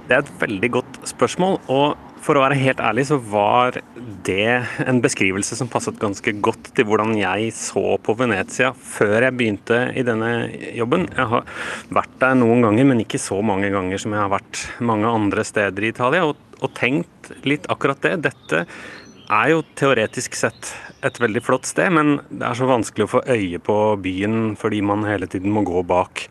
[0.08, 1.60] Det er et veldig godt spørsmål.
[1.68, 3.76] og for å være helt ærlig så var
[4.24, 9.36] det en beskrivelse som passet ganske godt til hvordan jeg så på Venezia før jeg
[9.36, 10.30] begynte i denne
[10.78, 11.10] jobben.
[11.12, 11.44] Jeg har
[11.92, 15.44] vært der noen ganger, men ikke så mange ganger som jeg har vært mange andre
[15.44, 18.16] steder i Italia, og, og tenkt litt akkurat det.
[18.30, 18.66] Dette
[19.34, 23.24] er jo teoretisk sett et veldig flott sted, men det er så vanskelig å få
[23.28, 26.28] øye på byen fordi man hele tiden må gå bak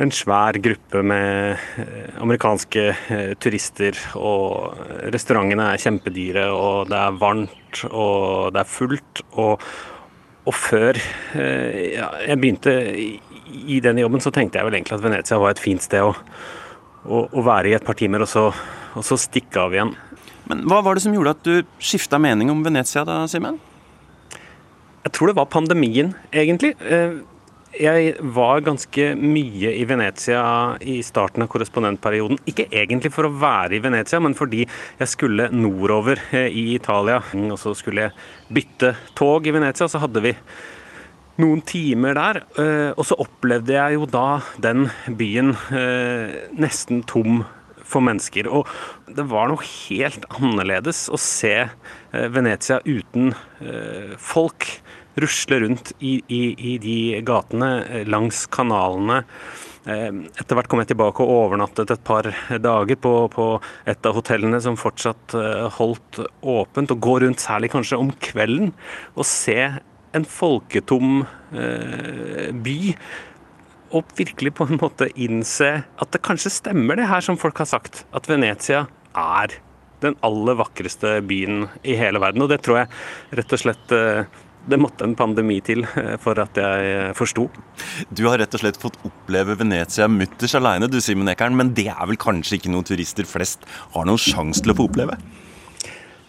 [0.00, 3.98] en svær gruppe med eh, amerikanske eh, turister.
[4.16, 4.78] Og
[5.12, 9.24] restaurantene er kjempedyre, og det er varmt, og det er fullt.
[9.42, 9.66] Og,
[10.46, 12.76] og før eh, ja, jeg begynte
[13.50, 16.14] i denne jobben, så tenkte jeg vel egentlig at Venezia var et fint sted å,
[17.04, 18.46] å, å være i et par timer, og så,
[18.94, 19.94] og så stikke av igjen.
[20.50, 23.60] Men hva var det som gjorde at du skifta mening om Venezia da, Simen?
[25.04, 26.74] Jeg tror det var pandemien, egentlig.
[27.70, 30.42] Jeg var ganske mye i Venezia
[30.82, 32.40] i starten av korrespondentperioden.
[32.50, 37.20] Ikke egentlig for å være i Venezia, men fordi jeg skulle nordover eh, i Italia.
[37.46, 40.34] Og så skulle jeg bytte tog i Venezia, så hadde vi
[41.40, 42.42] noen timer der.
[42.58, 44.26] Eh, og så opplevde jeg jo da
[44.58, 47.44] den byen eh, nesten tom
[47.90, 48.48] for mennesker.
[48.48, 48.70] Og
[49.10, 51.54] det var noe helt annerledes å se
[52.10, 53.34] Venezia uten
[54.18, 54.66] folk
[55.20, 59.22] rusle rundt i, i, i de gatene eh, langs kanalene.
[59.88, 62.30] Eh, etter hvert kom jeg tilbake og overnattet et par
[62.62, 63.48] dager på, på,
[63.90, 66.94] et av hotellene som fortsatt eh, holdt åpent.
[66.94, 68.74] Og gå rundt, særlig kanskje om kvelden,
[69.16, 69.60] og se
[70.10, 71.20] en folketom
[71.50, 72.78] by.
[73.96, 77.70] Og virkelig på en måte innse at det kanskje stemmer det her som folk har
[77.70, 78.04] sagt.
[78.14, 78.84] At Venezia
[79.18, 79.56] er
[80.00, 82.44] den aller vakreste byen i hele verden.
[82.44, 83.98] Og det tror jeg rett og slett
[84.68, 87.46] det måtte en pandemi til eh, for at jeg eh, forsto.
[88.12, 91.56] Du har rett og slett fått oppleve Venezia mutters aleine, du Simen Ekern.
[91.56, 93.64] Men det er vel kanskje ikke noe turister flest
[93.94, 95.16] har noen sjanse til å få oppleve?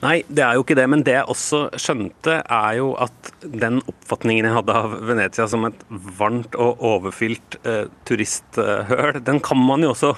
[0.02, 0.88] Nei, det er jo ikke det.
[0.89, 5.68] Men det jeg også skjønte, er jo at den oppfatningen jeg hadde av Venezia som
[5.68, 5.84] et
[6.18, 10.16] varmt og overfylt eh, turisthøl, den kan man jo også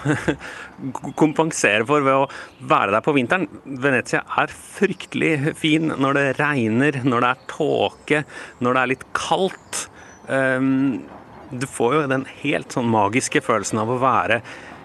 [1.21, 2.29] kompensere for ved å
[2.71, 3.49] være der på vinteren.
[3.84, 8.23] Venezia er fryktelig fin når det regner, når det er tåke,
[8.63, 9.88] når det er litt kaldt.
[10.31, 11.01] Um,
[11.53, 14.39] du får jo den helt sånn magiske følelsen av å være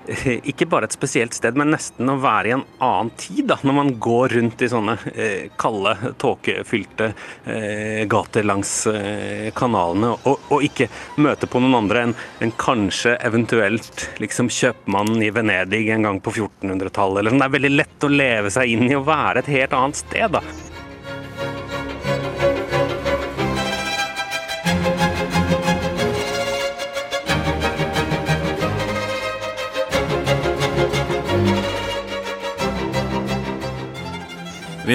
[0.50, 3.44] ikke bare et spesielt sted, men nesten å være i en annen tid.
[3.50, 7.10] da, Når man går rundt i sånne eh, kalde, tåkefylte
[7.44, 10.88] eh, gater langs eh, kanalene, og, og, ikke
[11.22, 16.34] møte på noen andre enn en kanskje eventuelt liksom kjøpmannen i Venedig en gang på
[16.34, 17.28] 1400-tallet.
[17.28, 20.38] Det er veldig lett å leve seg inn i å være et helt annet sted.
[20.38, 20.42] da.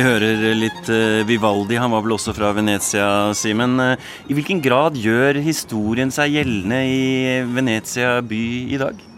[0.03, 3.79] Hører litt uh, Vivaldi, han var vel også fra Venezia, Simen.
[3.79, 8.43] Uh, I hvilken grad gjør historien seg gjeldende i Venezia by
[8.73, 9.12] i dag?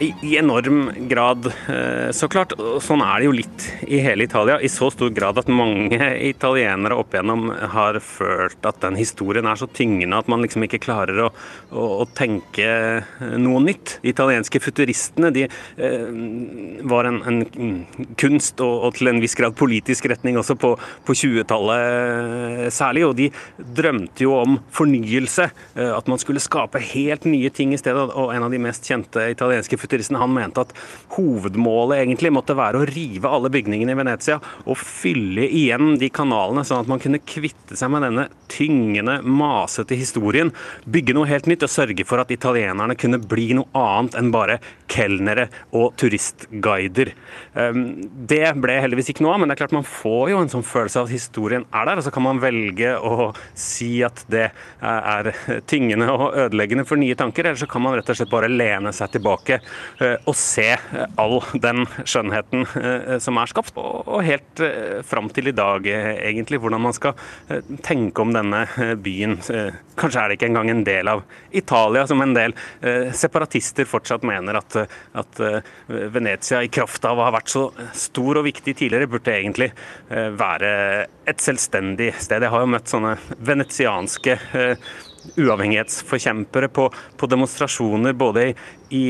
[0.00, 2.52] I, enorm grad, eh, så klart.
[2.82, 4.56] Sånn er det jo litt i hele Italia.
[4.58, 9.60] I så stor grad at mange italienere opp igjennom har følt at den historien er
[9.60, 11.28] så tyngende at man liksom ikke klarer å,
[11.70, 12.66] å, å tenke
[13.20, 13.98] noe nytt.
[14.02, 16.08] De italienske futuristene de eh,
[16.88, 17.84] var en, en
[18.18, 20.72] kunst og, og, til en viss grad politisk retning også på,
[21.06, 23.06] på 20-tallet særlig.
[23.06, 27.80] Og de drømte jo om fornyelse, eh, at man skulle skape helt nye ting i
[27.80, 28.08] stedet.
[28.10, 30.74] Og en av de mest kjente italienske futuristen han mente at
[31.16, 36.64] hovedmålet egentlig måtte være å rive alle bygningene i Venezia og fylle igjen de kanalene,
[36.66, 40.52] sånn at man kunne kvitte seg med denne tyngende, masete historien.
[40.92, 44.58] Bygge noe helt nytt og sørge for at italienerne kunne bli noe annet enn bare
[44.92, 47.12] kelnere og turistguider.
[47.58, 47.84] Ehm,
[48.28, 50.66] det ble heldigvis ikke noe av, men det er klart man får jo en sånn
[50.66, 54.48] følelse av at historien er der, og så kan man velge å si at det
[54.82, 55.32] er
[55.70, 58.92] tyngende og ødeleggende for nye tanker, eller så kan man rett og slett bare lene
[58.96, 59.71] seg tilbake Eh,
[60.26, 60.68] å se
[61.20, 66.60] all den skjønnheten eh, som er skapt, og helt eh, fram til i dag, egentlig.
[66.62, 67.16] Hvordan man skal
[67.84, 68.64] tenke om denne
[69.02, 69.38] byen.
[69.98, 72.54] Kanskje er det ikke engang en del av Italia, som en del
[73.16, 74.76] separatister fortsatt mener at,
[75.18, 75.40] at
[75.88, 77.64] Venezia, i kraft av å ha vært så
[77.96, 79.70] stor og viktig tidligere, burde egentlig
[80.38, 80.72] være
[81.28, 82.44] et selvstendig sted.
[82.44, 84.38] Jeg har jo møtt sånne venetianske
[85.36, 88.48] uavhengighetsforkjempere på, på demonstrasjoner både
[88.90, 89.04] i,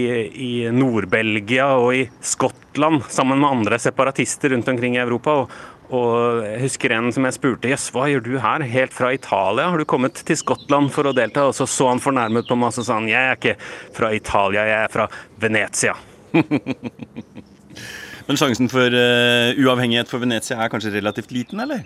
[0.47, 5.43] i, Nord-Belgia og i Skottland, sammen med andre separatister rundt omkring i Europa.
[5.45, 9.11] og og jeg husker en som jeg spurte jøss, hva gjør du her, helt fra
[9.13, 9.67] Italia?
[9.69, 11.45] Har du kommet til Skottland for å delta?
[11.51, 13.59] Og så så han fornærmet på meg og sa han jeg er ikke
[13.99, 15.09] fra Italia, jeg er fra
[15.43, 15.93] Venezia.
[18.27, 21.85] Men sjansen for uh, uavhengighet for Venezia er kanskje relativt liten, eller?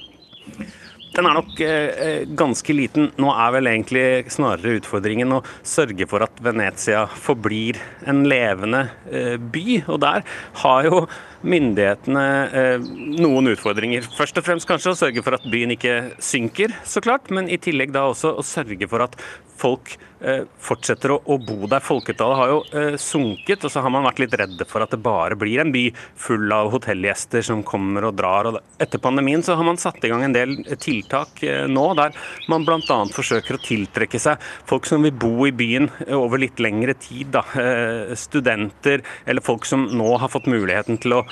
[1.16, 3.08] Den er nok eh, ganske liten.
[3.16, 9.36] Nå er vel egentlig snarere utfordringen å sørge for at Venezia forblir en levende eh,
[9.40, 9.64] by.
[9.86, 10.26] Og der
[10.60, 11.06] har jo
[11.46, 12.26] myndighetene
[12.60, 12.90] eh,
[13.22, 14.04] noen utfordringer.
[14.18, 17.32] Først og fremst kanskje å sørge for at byen ikke synker, så klart.
[17.32, 19.16] Men i tillegg da også å sørge for at
[19.56, 21.82] folk Eh, fortsetter å, å, bo der.
[21.84, 25.00] Folketallet har jo eh, sunket, og så har man vært litt redde for at det
[25.04, 25.84] bare blir en by
[26.20, 28.48] full av hotellgjester som kommer og drar.
[28.50, 32.16] Og etter pandemien så har man satt i gang en del tiltak eh, nå der
[32.50, 32.80] man bl.a.
[33.12, 37.34] forsøker å tiltrekke seg folk som vil bo i byen over litt lengre tid.
[37.36, 37.44] Da.
[37.60, 41.22] Eh, studenter eller folk som nå har fått muligheten til å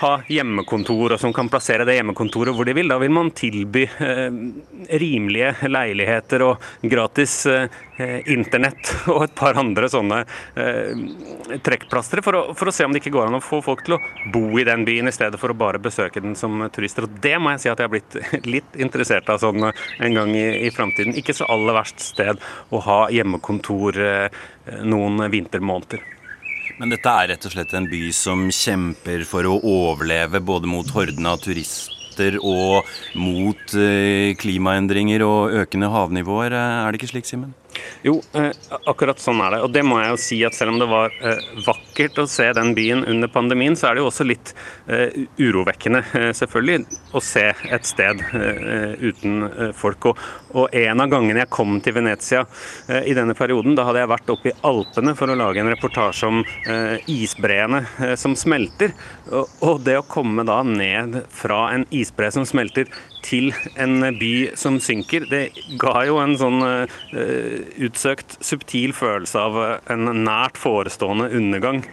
[0.00, 2.90] ha hjemmekontor, og som kan plassere det hjemmekontoret hvor de vil.
[2.90, 4.28] Da vil man tilby eh,
[5.00, 7.68] rimelige leiligheter og gratis eh,
[8.34, 10.22] internett og et par andre sånne
[10.60, 13.96] eh, trekkplastre for, for, å se om det ikke går an å få folk til
[13.96, 14.00] å
[14.34, 17.08] bo i den byen i stedet for å bare besøke den som turister.
[17.08, 18.18] Og Det må jeg si at jeg har blitt
[18.56, 21.16] litt interessert av sånn en gang i, i framtiden.
[21.18, 24.42] Ikke så aller verst sted å ha hjemmekontor eh,
[24.84, 26.02] noen vintermåneder.
[26.80, 30.88] Men dette er rett og slett en by som kjemper for å overleve både mot
[30.96, 36.56] hordene av turister og mot eh, klimaendringer og økende havnivåer.
[36.56, 37.54] Er det ikke slik, Simen?
[38.04, 38.50] Jo, eh,
[38.84, 39.60] akkurat sånn er det.
[39.64, 42.50] Og det må jeg jo si at selv om det var eh, vakkert å se
[42.56, 44.52] den byen under pandemien, så er det jo også litt
[44.86, 50.10] eh, urovekkende, eh, selvfølgelig, å se et sted eh, uten eh, folk.
[50.10, 50.20] Og,
[50.52, 52.44] og, en av gangene jeg kom til Venezia
[53.06, 56.28] i denne perioden, da hadde jeg vært oppe i Alpene for å lage en reportasje
[56.28, 56.42] om
[57.10, 57.80] isbreene
[58.20, 58.94] som smelter.
[59.30, 62.90] Og, og det å komme da ned fra en isbre som smelter
[63.24, 63.50] til
[63.80, 65.44] en by som synker, det
[65.80, 67.02] ga jo en sånn uh,
[67.82, 69.60] utsøkt, subtil følelse av
[69.92, 71.84] en nært forestående undergang.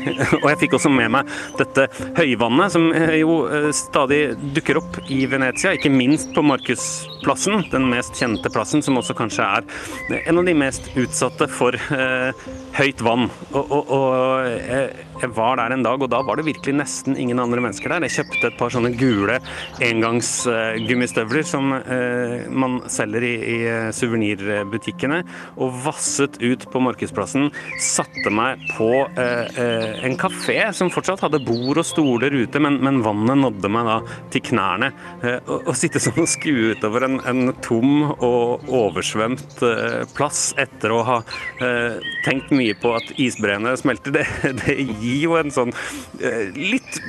[0.42, 1.86] Og jeg fikk også med meg dette
[2.18, 4.20] høyvannet, som eh, jo eh, stadig
[4.56, 5.74] dukker opp i Venezia.
[5.76, 10.56] Ikke minst på Markusplassen, den mest kjente plassen, som også kanskje er en av de
[10.56, 13.28] mest utsatte for eh, høyt vann.
[13.52, 17.40] Og, og, og jeg, var der en dag, og da var det virkelig nesten ingen
[17.42, 18.06] andre mennesker der.
[18.06, 19.38] Jeg kjøpte et par sånne gule
[19.84, 23.58] engangsgummistøvler som eh, man selger i, i
[23.96, 25.22] suvenirbutikkene,
[25.60, 27.50] og vasset ut på Markedsplassen.
[27.82, 32.80] Satte meg på eh, eh, en kafé som fortsatt hadde bord og stoler ute, men,
[32.84, 33.98] men vannet nådde meg da
[34.32, 34.92] til knærne.
[35.20, 41.02] Å sitte sånn og skue utover en, en tom og oversvømt eh, plass etter å
[41.06, 41.18] ha
[41.62, 44.26] eh, tenkt mye på at isbreene smelter, det,
[44.62, 45.72] det gir jo en sånn
[46.20, 47.00] eh, litt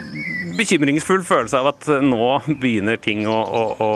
[0.57, 2.27] bekymringsfull følelse av at nå
[2.61, 3.89] begynner ting å, å, å,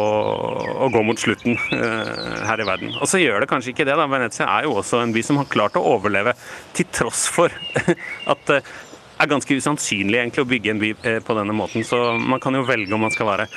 [0.85, 2.93] å gå mot slutten uh, her i verden.
[2.99, 3.97] Og så gjør det kanskje ikke det.
[3.99, 4.07] da.
[4.09, 6.35] Venezia er jo også en by som har klart å overleve
[6.77, 7.53] til tross for
[8.31, 11.85] at det er ganske usannsynlig egentlig å bygge en by eh, på denne måten.
[11.87, 13.49] Så man kan jo velge om man skal være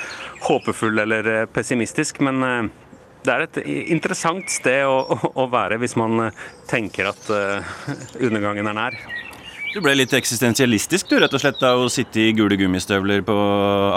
[0.47, 2.21] håpefull eller pessimistisk.
[2.23, 2.71] men
[3.19, 3.57] det er et
[3.91, 7.31] interessant sted å, å, være hvis man eh, tenker at
[8.27, 9.01] undergangen er nær.
[9.69, 13.35] Du ble litt eksistensialistisk du, rett og slett, av å sitte i gule gummistøvler på,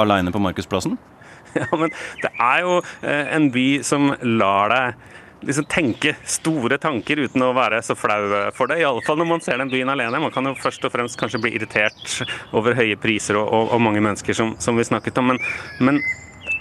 [0.02, 0.98] aleine på Markedsplassen?
[1.52, 1.90] Ja, men
[2.22, 5.02] det er jo uh, en by som lar deg
[5.44, 8.22] liksom tenke store tanker uten å være så flau
[8.56, 8.78] for det.
[8.80, 10.22] Iallfall når man ser den byen alene.
[10.22, 12.16] Man kan jo først og fremst kanskje bli irritert
[12.56, 15.32] over høye priser og, og, og mange mennesker, som, som, vi snakket om.
[15.32, 15.42] Men,
[15.84, 16.00] men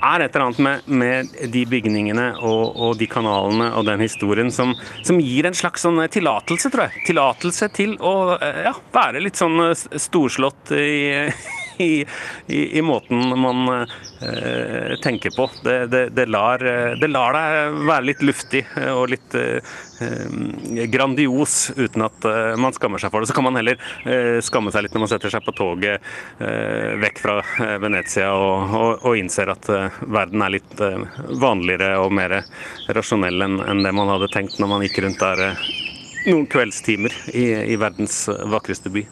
[0.02, 4.52] er et eller annet med, med de bygningene og, og, de kanalene og den historien
[4.54, 4.74] som,
[5.06, 7.06] som gir en slags sånn tillatelse, tror jeg.
[7.12, 11.28] Tillatelse til å ja, være litt sånn storslått i
[11.82, 12.06] i,
[12.48, 15.50] i, i måten man eh, tenker på.
[15.64, 16.64] Det, det, det, lar,
[17.02, 19.78] det, lar, deg være litt luftig og litt eh,
[20.92, 23.32] grandios uten at eh, man skammer seg for det.
[23.32, 26.98] Så kan man heller eh, skamme seg litt når man setter seg på toget eh,
[27.02, 29.68] vekk fra eh, Venezia og, og, og, innser at
[30.02, 30.82] verden er litt
[31.42, 32.40] vanligere og mer
[32.96, 35.58] rasjonell enn, en det man hadde tenkt når man gikk rundt der
[36.26, 39.06] noen kveldstimer i, i verdens vakreste by.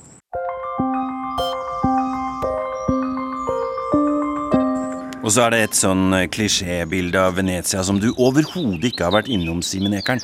[5.30, 9.14] Og så er det et sånn eh, klisjébilde av Venezia som du overhodet ikke har
[9.14, 10.24] vært innom, Simen Ekern.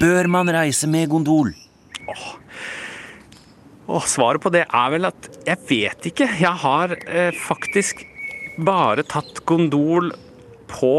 [0.00, 1.52] Bør man reise med gondol?
[2.10, 2.24] Åh.
[3.94, 6.26] Åh, svaret på det er vel at jeg vet ikke.
[6.42, 8.02] Jeg har eh, faktisk
[8.66, 10.10] bare tatt gondol
[10.74, 10.94] på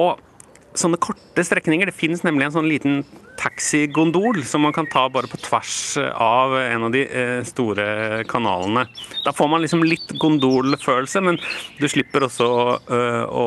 [0.71, 1.91] sånne korte strekninger.
[1.91, 3.01] Det finnes nemlig en sånn liten
[3.41, 8.85] taxigondol som man kan ta bare på tvers av en av de eh, store kanalene.
[9.25, 11.39] Da får man liksom litt gondolfølelse, men
[11.79, 12.47] du slipper også
[12.91, 13.45] uh, å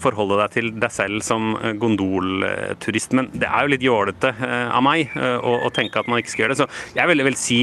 [0.00, 3.14] forholde deg til deg selv som gondolturist.
[3.16, 6.54] Men det er jo litt jålete av meg å, tenke at man ikke skal gjøre
[6.54, 7.60] det, så jeg ville vel si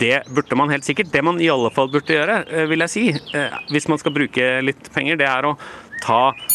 [0.00, 1.12] det burde man helt sikkert.
[1.14, 3.06] Det man i alle fall burde gjøre, vil jeg si,
[3.70, 5.56] hvis man skal bruke litt penger, det er å
[6.04, 6.53] ta Eh,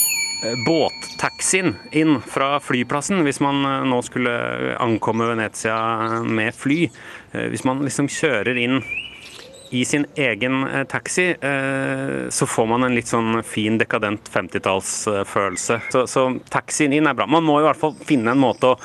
[0.65, 4.33] båttaxien inn fra flyplassen hvis man eh, nå skulle
[4.79, 5.77] ankomme Venezia
[6.23, 6.85] med fly.
[7.33, 8.79] Eh, hvis man liksom kjører inn
[9.69, 11.35] i sin egen taxi,
[12.33, 15.75] så får man en litt sånn fin, dekadent 50-tallsfølelse.
[15.93, 17.27] Så, så taxien inn er bra.
[17.29, 18.79] Man må i hvert fall finne en måte å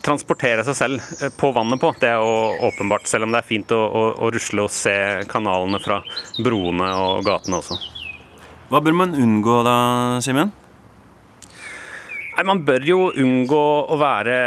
[0.00, 1.90] transportere seg selv på vannet på.
[2.00, 4.96] Det er jo åpenbart, selv om det er fint å, å, å rusle og se
[5.28, 6.00] kanalene fra
[6.40, 7.95] broene og gatene også.
[8.66, 9.76] Hva bør man unngå da,
[10.24, 10.50] Simen?
[12.36, 14.38] Nei, Man bør jo unngå å være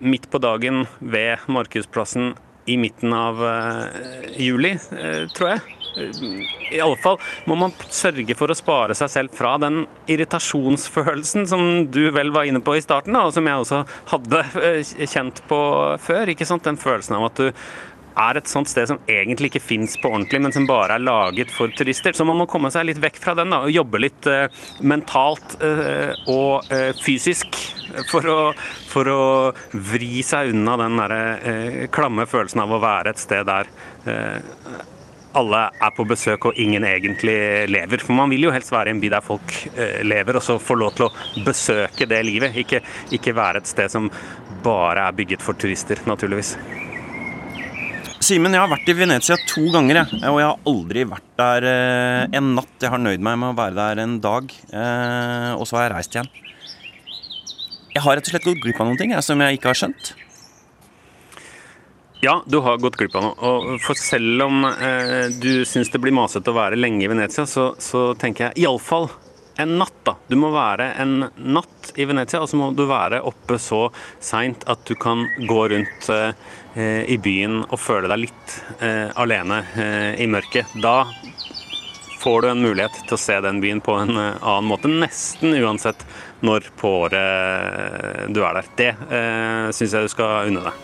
[0.00, 2.32] midt på dagen ved Markedsplassen
[2.70, 3.84] i midten av uh,
[4.40, 5.76] juli, uh, tror jeg.
[6.70, 7.16] I alle fall
[7.50, 12.46] må man sørge for å spare seg selv fra den irritasjonsfølelsen som du vel var
[12.48, 13.82] inne på i starten, og som jeg også
[14.14, 15.60] hadde uh, kjent på
[16.00, 16.32] før.
[16.32, 16.64] ikke sant?
[16.64, 17.50] Den følelsen av at du
[18.18, 21.52] er et sånt sted som egentlig ikke fins på ordentlig, men som bare er laget
[21.54, 22.16] for turister.
[22.16, 24.46] Så man må komme seg litt vekk fra den da, og jobbe litt uh,
[24.82, 27.58] mentalt uh, og uh, fysisk
[28.10, 28.38] for å,
[28.90, 29.24] for å,
[29.90, 31.14] vri seg unna den der,
[31.94, 33.66] klamme følelsen av å være et sted der
[35.34, 37.34] alle er på besøk og ingen egentlig
[37.70, 38.02] lever.
[38.02, 39.56] For man vil jo helst være i en by der folk
[40.06, 42.58] lever, og så få lov til å besøke det livet.
[42.62, 42.82] Ikke,
[43.14, 44.10] ikke være et sted som
[44.62, 46.56] bare er bygget for turister, naturligvis.
[48.30, 50.18] Simen, jeg har vært i Venezia to ganger, jeg.
[50.28, 52.76] Og jeg har aldri vært der eh, en natt.
[52.78, 55.92] Jeg har nøyd meg med å være der en dag, eh, og så har jeg
[55.96, 56.28] reist igjen.
[57.90, 59.80] Jeg har rett og slett gått glipp av noen ting jeg, som jeg ikke har
[59.80, 60.12] skjønt.
[62.22, 63.34] Ja, du har gått glipp av noe.
[63.50, 67.48] Og for selv om eh, du syns det blir masete å være lenge i Venezia,
[67.50, 69.10] så, så tenker jeg iallfall
[69.62, 70.16] en natt, da.
[70.28, 73.86] Du må være en natt i Venezia, og så må du være oppe så
[74.22, 76.32] seint at du kan gå rundt eh,
[76.74, 80.70] Eh, i byen og føle deg litt eh, alene eh, i mørket.
[80.78, 81.02] Da
[82.20, 86.04] får du en mulighet til å se den byen på en annen måte, nesten uansett
[86.46, 88.70] når på året du er der.
[88.78, 90.74] Det eh, syns jeg du skal unne deg.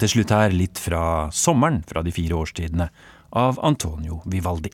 [0.00, 2.86] Til slutt her litt fra sommeren fra de fire årstidene
[3.36, 4.70] av Antonio Vivaldi.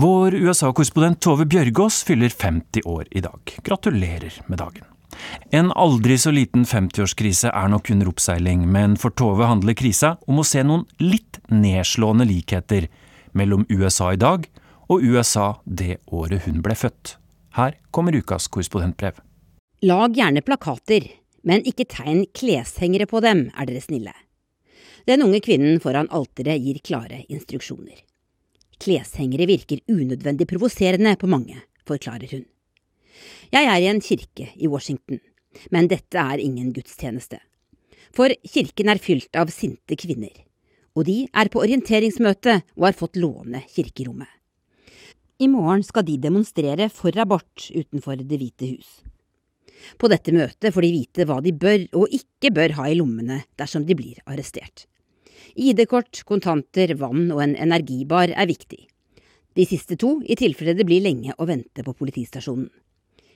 [0.00, 3.56] Vår USA-korrespondent Tove Bjørgaas fyller 50 år i dag.
[3.64, 4.84] Gratulerer med dagen.
[5.56, 10.40] En aldri så liten 50-årskrise er nok under oppseiling, men for Tove handler krisa om
[10.40, 12.92] å se noen litt nedslående likheter
[13.32, 14.44] mellom USA i dag
[14.90, 17.14] og USA det året hun ble født.
[17.54, 19.20] Her kommer ukas korrespondentbrev.
[19.86, 21.06] Lag gjerne plakater,
[21.46, 24.12] men ikke tegn kleshengere på dem, er dere snille.
[25.08, 28.02] Den unge kvinnen foran alteret gir klare instruksjoner.
[28.80, 31.56] Kleshengere virker unødvendig provoserende på mange,
[31.88, 32.44] forklarer hun.
[33.52, 35.20] Jeg er i en kirke i Washington,
[35.70, 37.40] men dette er ingen gudstjeneste.
[38.14, 40.34] For kirken er fylt av sinte kvinner,
[40.98, 44.39] og de er på orienteringsmøte og har fått låne kirkerommet.
[45.40, 48.88] I morgen skal de demonstrere for abort utenfor Det hvite hus.
[49.96, 53.38] På dette møtet får de vite hva de bør og ikke bør ha i lommene
[53.56, 54.84] dersom de blir arrestert.
[55.56, 58.84] ID-kort, kontanter, vann og en energibar er viktig.
[59.56, 62.68] De siste to i tilfelle det blir lenge å vente på politistasjonen.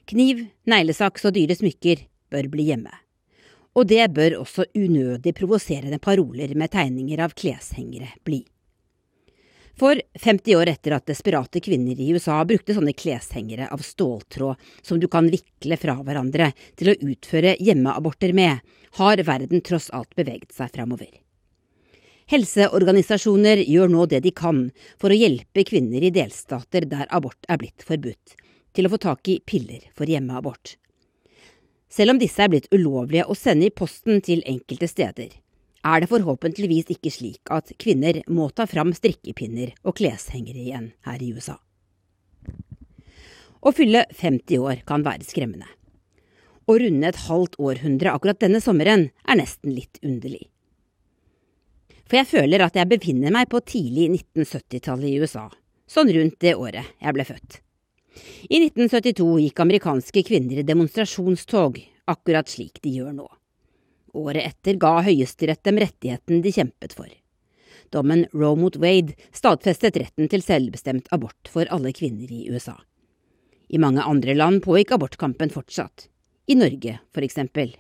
[0.05, 2.93] Kniv, neglesaks og dyre smykker bør bli hjemme.
[3.81, 8.45] Og det bør også unødig provoserende paroler med tegninger av kleshengere bli.
[9.75, 15.01] For 50 år etter at desperate kvinner i USA brukte sånne kleshengere av ståltråd som
[15.03, 18.63] du kan vikle fra hverandre til å utføre hjemmeaborter med,
[19.01, 21.11] har verden tross alt beveget seg framover.
[22.31, 27.59] Helseorganisasjoner gjør nå det de kan for å hjelpe kvinner i delstater der abort er
[27.61, 28.39] blitt forbudt,
[28.73, 30.79] til å få tak i piller for hjemmeabort.
[31.91, 35.35] Selv om disse er blitt ulovlige å sende i posten til enkelte steder,
[35.85, 41.23] er det forhåpentligvis ikke slik at kvinner må ta fram strikkepinner og kleshengere igjen her
[41.23, 41.59] i USA.
[43.65, 45.69] Å fylle 50 år kan være skremmende.
[46.65, 50.47] Å runde et halvt århundre akkurat denne sommeren er nesten litt underlig.
[52.05, 55.47] For jeg føler at jeg befinner meg på tidlig 1970-tallet i USA,
[55.89, 57.61] sånn rundt det året jeg ble født.
[58.49, 63.27] I 1972 gikk amerikanske kvinner i demonstrasjonstog, akkurat slik de gjør nå.
[64.15, 67.11] Året etter ga Høyesterett dem rettigheten de kjempet for.
[67.91, 72.77] Dommen Roe mot Wade stadfestet retten til selvbestemt abort for alle kvinner i USA.
[73.69, 76.09] I mange andre land pågikk abortkampen fortsatt.
[76.47, 77.73] I Norge, for eksempel.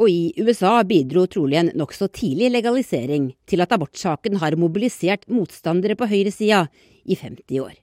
[0.00, 5.98] Og i USA bidro trolig en nokså tidlig legalisering til at abortsaken har mobilisert motstandere
[5.98, 6.64] på høyresida
[7.04, 7.74] i 50 år.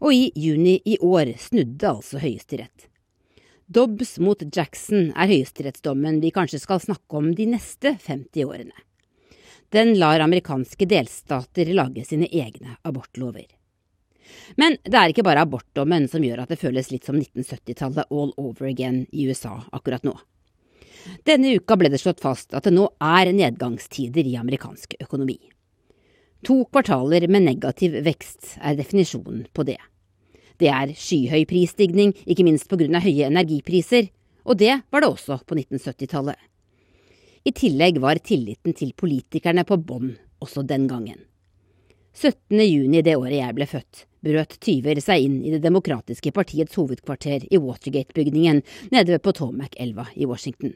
[0.00, 2.88] Og i juni i år snudde altså Høyesterett.
[3.68, 8.72] Dobbs mot Jackson er høyesterettsdommen vi kanskje skal snakke om de neste 50 årene.
[9.68, 13.44] Den lar amerikanske delstater lage sine egne abortlover.
[14.56, 18.32] Men det er ikke bare abortdommen som gjør at det føles litt som 1970-tallet all
[18.40, 20.16] over again i USA akkurat nå.
[21.28, 25.36] Denne uka ble det slått fast at det nå er nedgangstider i amerikansk økonomi.
[26.48, 29.80] To kvartaler med negativ vekst er definisjonen på det.
[30.58, 34.10] Det er skyhøy prisstigning, ikke minst på av høye energipriser,
[34.44, 36.36] og det var det også på 1970-tallet.
[37.44, 41.20] I tillegg var tilliten til politikerne på bånn også den gangen.
[42.18, 42.58] 17.
[42.58, 47.46] juni det året jeg ble født, brøt tyver seg inn i Det demokratiske partiets hovedkvarter
[47.46, 50.74] i Watergate-bygningen nede ved Potomac-elva i Washington.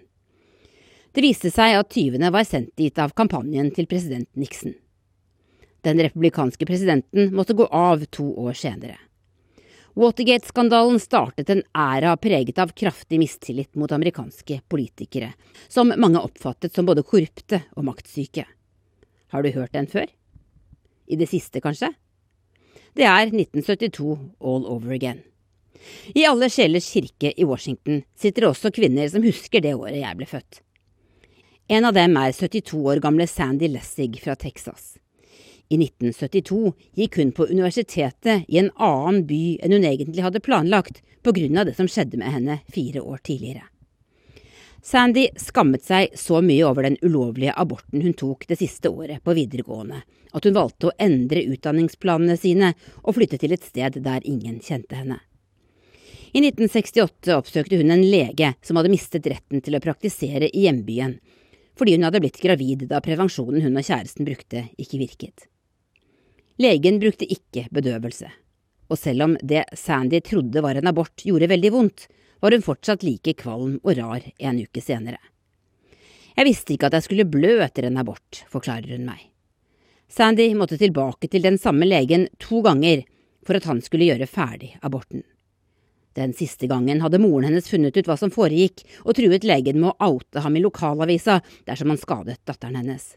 [1.13, 4.77] Det viste seg at tyvene var sendt dit av kampanjen til president Nixon.
[5.83, 8.97] Den republikanske presidenten måtte gå av to år senere.
[9.95, 15.33] Watergate-skandalen startet en æra preget av kraftig mistillit mot amerikanske politikere,
[15.69, 18.47] som mange oppfattet som både korrupte og maktsyke.
[19.33, 20.09] Har du hørt den før?
[21.07, 21.93] I det siste, kanskje?
[22.97, 25.21] Det er 1972 all over again.
[26.15, 30.17] I Alle sjelers kirke i Washington sitter det også kvinner som husker det året jeg
[30.17, 30.63] ble født.
[31.69, 34.97] En av dem er 72 år gamle Sandy Lessig fra Texas.
[35.73, 41.01] I 1972 gikk hun på universitetet i en annen by enn hun egentlig hadde planlagt,
[41.25, 43.63] av det som skjedde med henne fire år tidligere.
[44.83, 49.33] Sandy skammet seg så mye over den ulovlige aborten hun tok det siste året på
[49.39, 50.03] videregående,
[50.33, 52.73] at hun valgte å endre utdanningsplanene sine
[53.05, 55.21] og flytte til et sted der ingen kjente henne.
[56.35, 61.17] I 1968 oppsøkte hun en lege som hadde mistet retten til å praktisere i hjembyen,
[61.79, 65.47] fordi hun hadde blitt gravid da prevensjonen hun og kjæresten brukte, ikke virket.
[66.61, 68.29] Legen brukte ikke bedøvelse,
[68.93, 72.07] og selv om det Sandy trodde var en abort gjorde veldig vondt,
[72.43, 75.21] var hun fortsatt like kvalm og rar en uke senere.
[76.37, 79.29] Jeg visste ikke at jeg skulle blø etter en abort, forklarer hun meg.
[80.13, 83.05] Sandy måtte tilbake til den samme legen to ganger
[83.47, 85.23] for at han skulle gjøre ferdig aborten.
[86.13, 89.95] Den siste gangen hadde moren hennes funnet ut hva som foregikk, og truet legen med
[89.95, 93.15] å oute ham i lokalavisa dersom han skadet datteren hennes.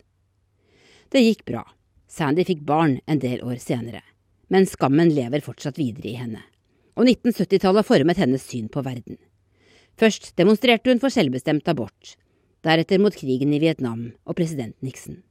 [1.11, 1.65] Det gikk bra,
[2.07, 4.01] Sandy fikk barn en del år senere,
[4.53, 6.41] men skammen lever fortsatt videre i henne,
[6.95, 9.17] og 1970-tallet formet hennes syn på verden.
[9.99, 12.15] Først demonstrerte hun for selvbestemt abort,
[12.65, 15.21] deretter mot krigen i Vietnam og president Nixon.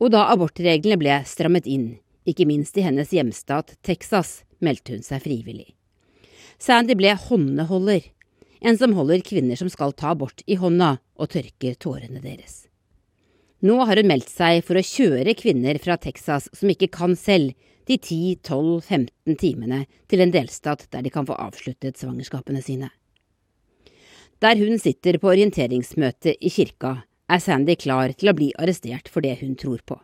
[0.00, 1.98] Og da abortreglene ble strammet inn,
[2.28, 5.74] ikke minst i hennes hjemstat Texas, meldte hun seg frivillig.
[6.60, 8.04] Sandy ble håndeholder,
[8.60, 12.69] en som holder kvinner som skal ta abort i hånda og tørker tårene deres.
[13.60, 17.52] Nå har hun meldt seg for å kjøre kvinner fra Texas som ikke kan selv,
[17.88, 22.90] de 10-12-15 timene til en delstat der de kan få avsluttet svangerskapene sine.
[24.40, 29.26] Der hun sitter på orienteringsmøte i kirka, er Sandy klar til å bli arrestert for
[29.26, 29.98] det hun tror på.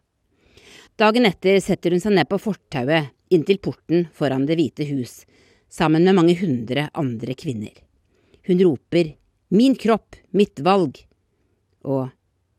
[0.99, 5.23] Dagen etter setter hun seg ned på fortauet inntil porten foran Det hvite hus,
[5.69, 7.73] sammen med mange hundre andre kvinner.
[8.47, 9.15] Hun roper
[9.49, 10.99] Min kropp, mitt valg
[11.87, 12.09] og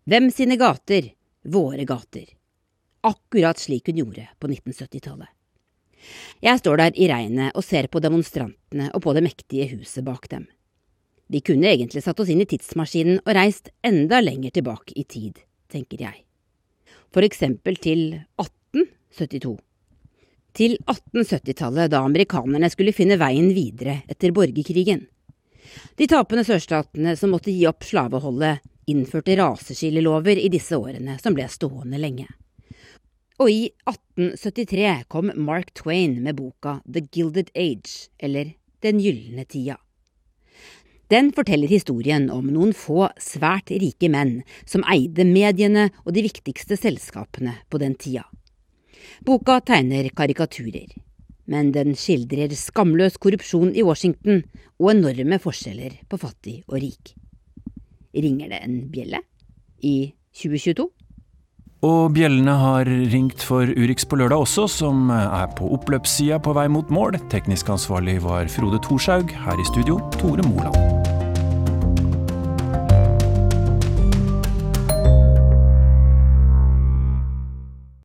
[0.07, 1.09] Hvem sine gater?
[1.43, 2.23] Våre gater.
[3.01, 5.27] Akkurat slik hun gjorde på 1970-tallet.
[6.39, 10.29] Jeg står der i regnet og ser på demonstrantene og på det mektige huset bak
[10.31, 10.45] dem.
[11.27, 15.41] Vi kunne egentlig satt oss inn i tidsmaskinen og reist enda lenger tilbake i tid,
[15.67, 16.23] tenker jeg.
[17.11, 18.05] For eksempel til
[18.39, 19.57] 1872.
[20.55, 25.03] Til 1870-tallet, da amerikanerne skulle finne veien videre etter borgerkrigen.
[25.99, 31.47] De tapende sørstatene som måtte gi opp slaveholdet, innførte raseskillelover i disse årene, som ble
[31.51, 32.27] stående lenge.
[33.37, 39.79] Og i 1873 kom Mark Twain med boka The Gilded Age, eller Den gylne tida.
[41.09, 46.77] Den forteller historien om noen få svært rike menn som eide mediene og de viktigste
[46.77, 48.25] selskapene på den tida.
[49.25, 50.91] Boka tegner karikaturer,
[51.47, 54.43] men den skildrer skamløs korrupsjon i Washington
[54.77, 57.15] og enorme forskjeller på fattig og rik.
[58.17, 59.21] Ringer det en bjelle
[59.85, 59.97] i
[60.37, 60.87] 2022?
[61.87, 66.65] Og bjellene har ringt for Urix på lørdag også, som er på oppløpssida på vei
[66.73, 67.19] mot mål.
[67.29, 69.29] Teknisk ansvarlig var Frode Thorshaug.
[69.45, 70.96] Her i studio, Tore Moland.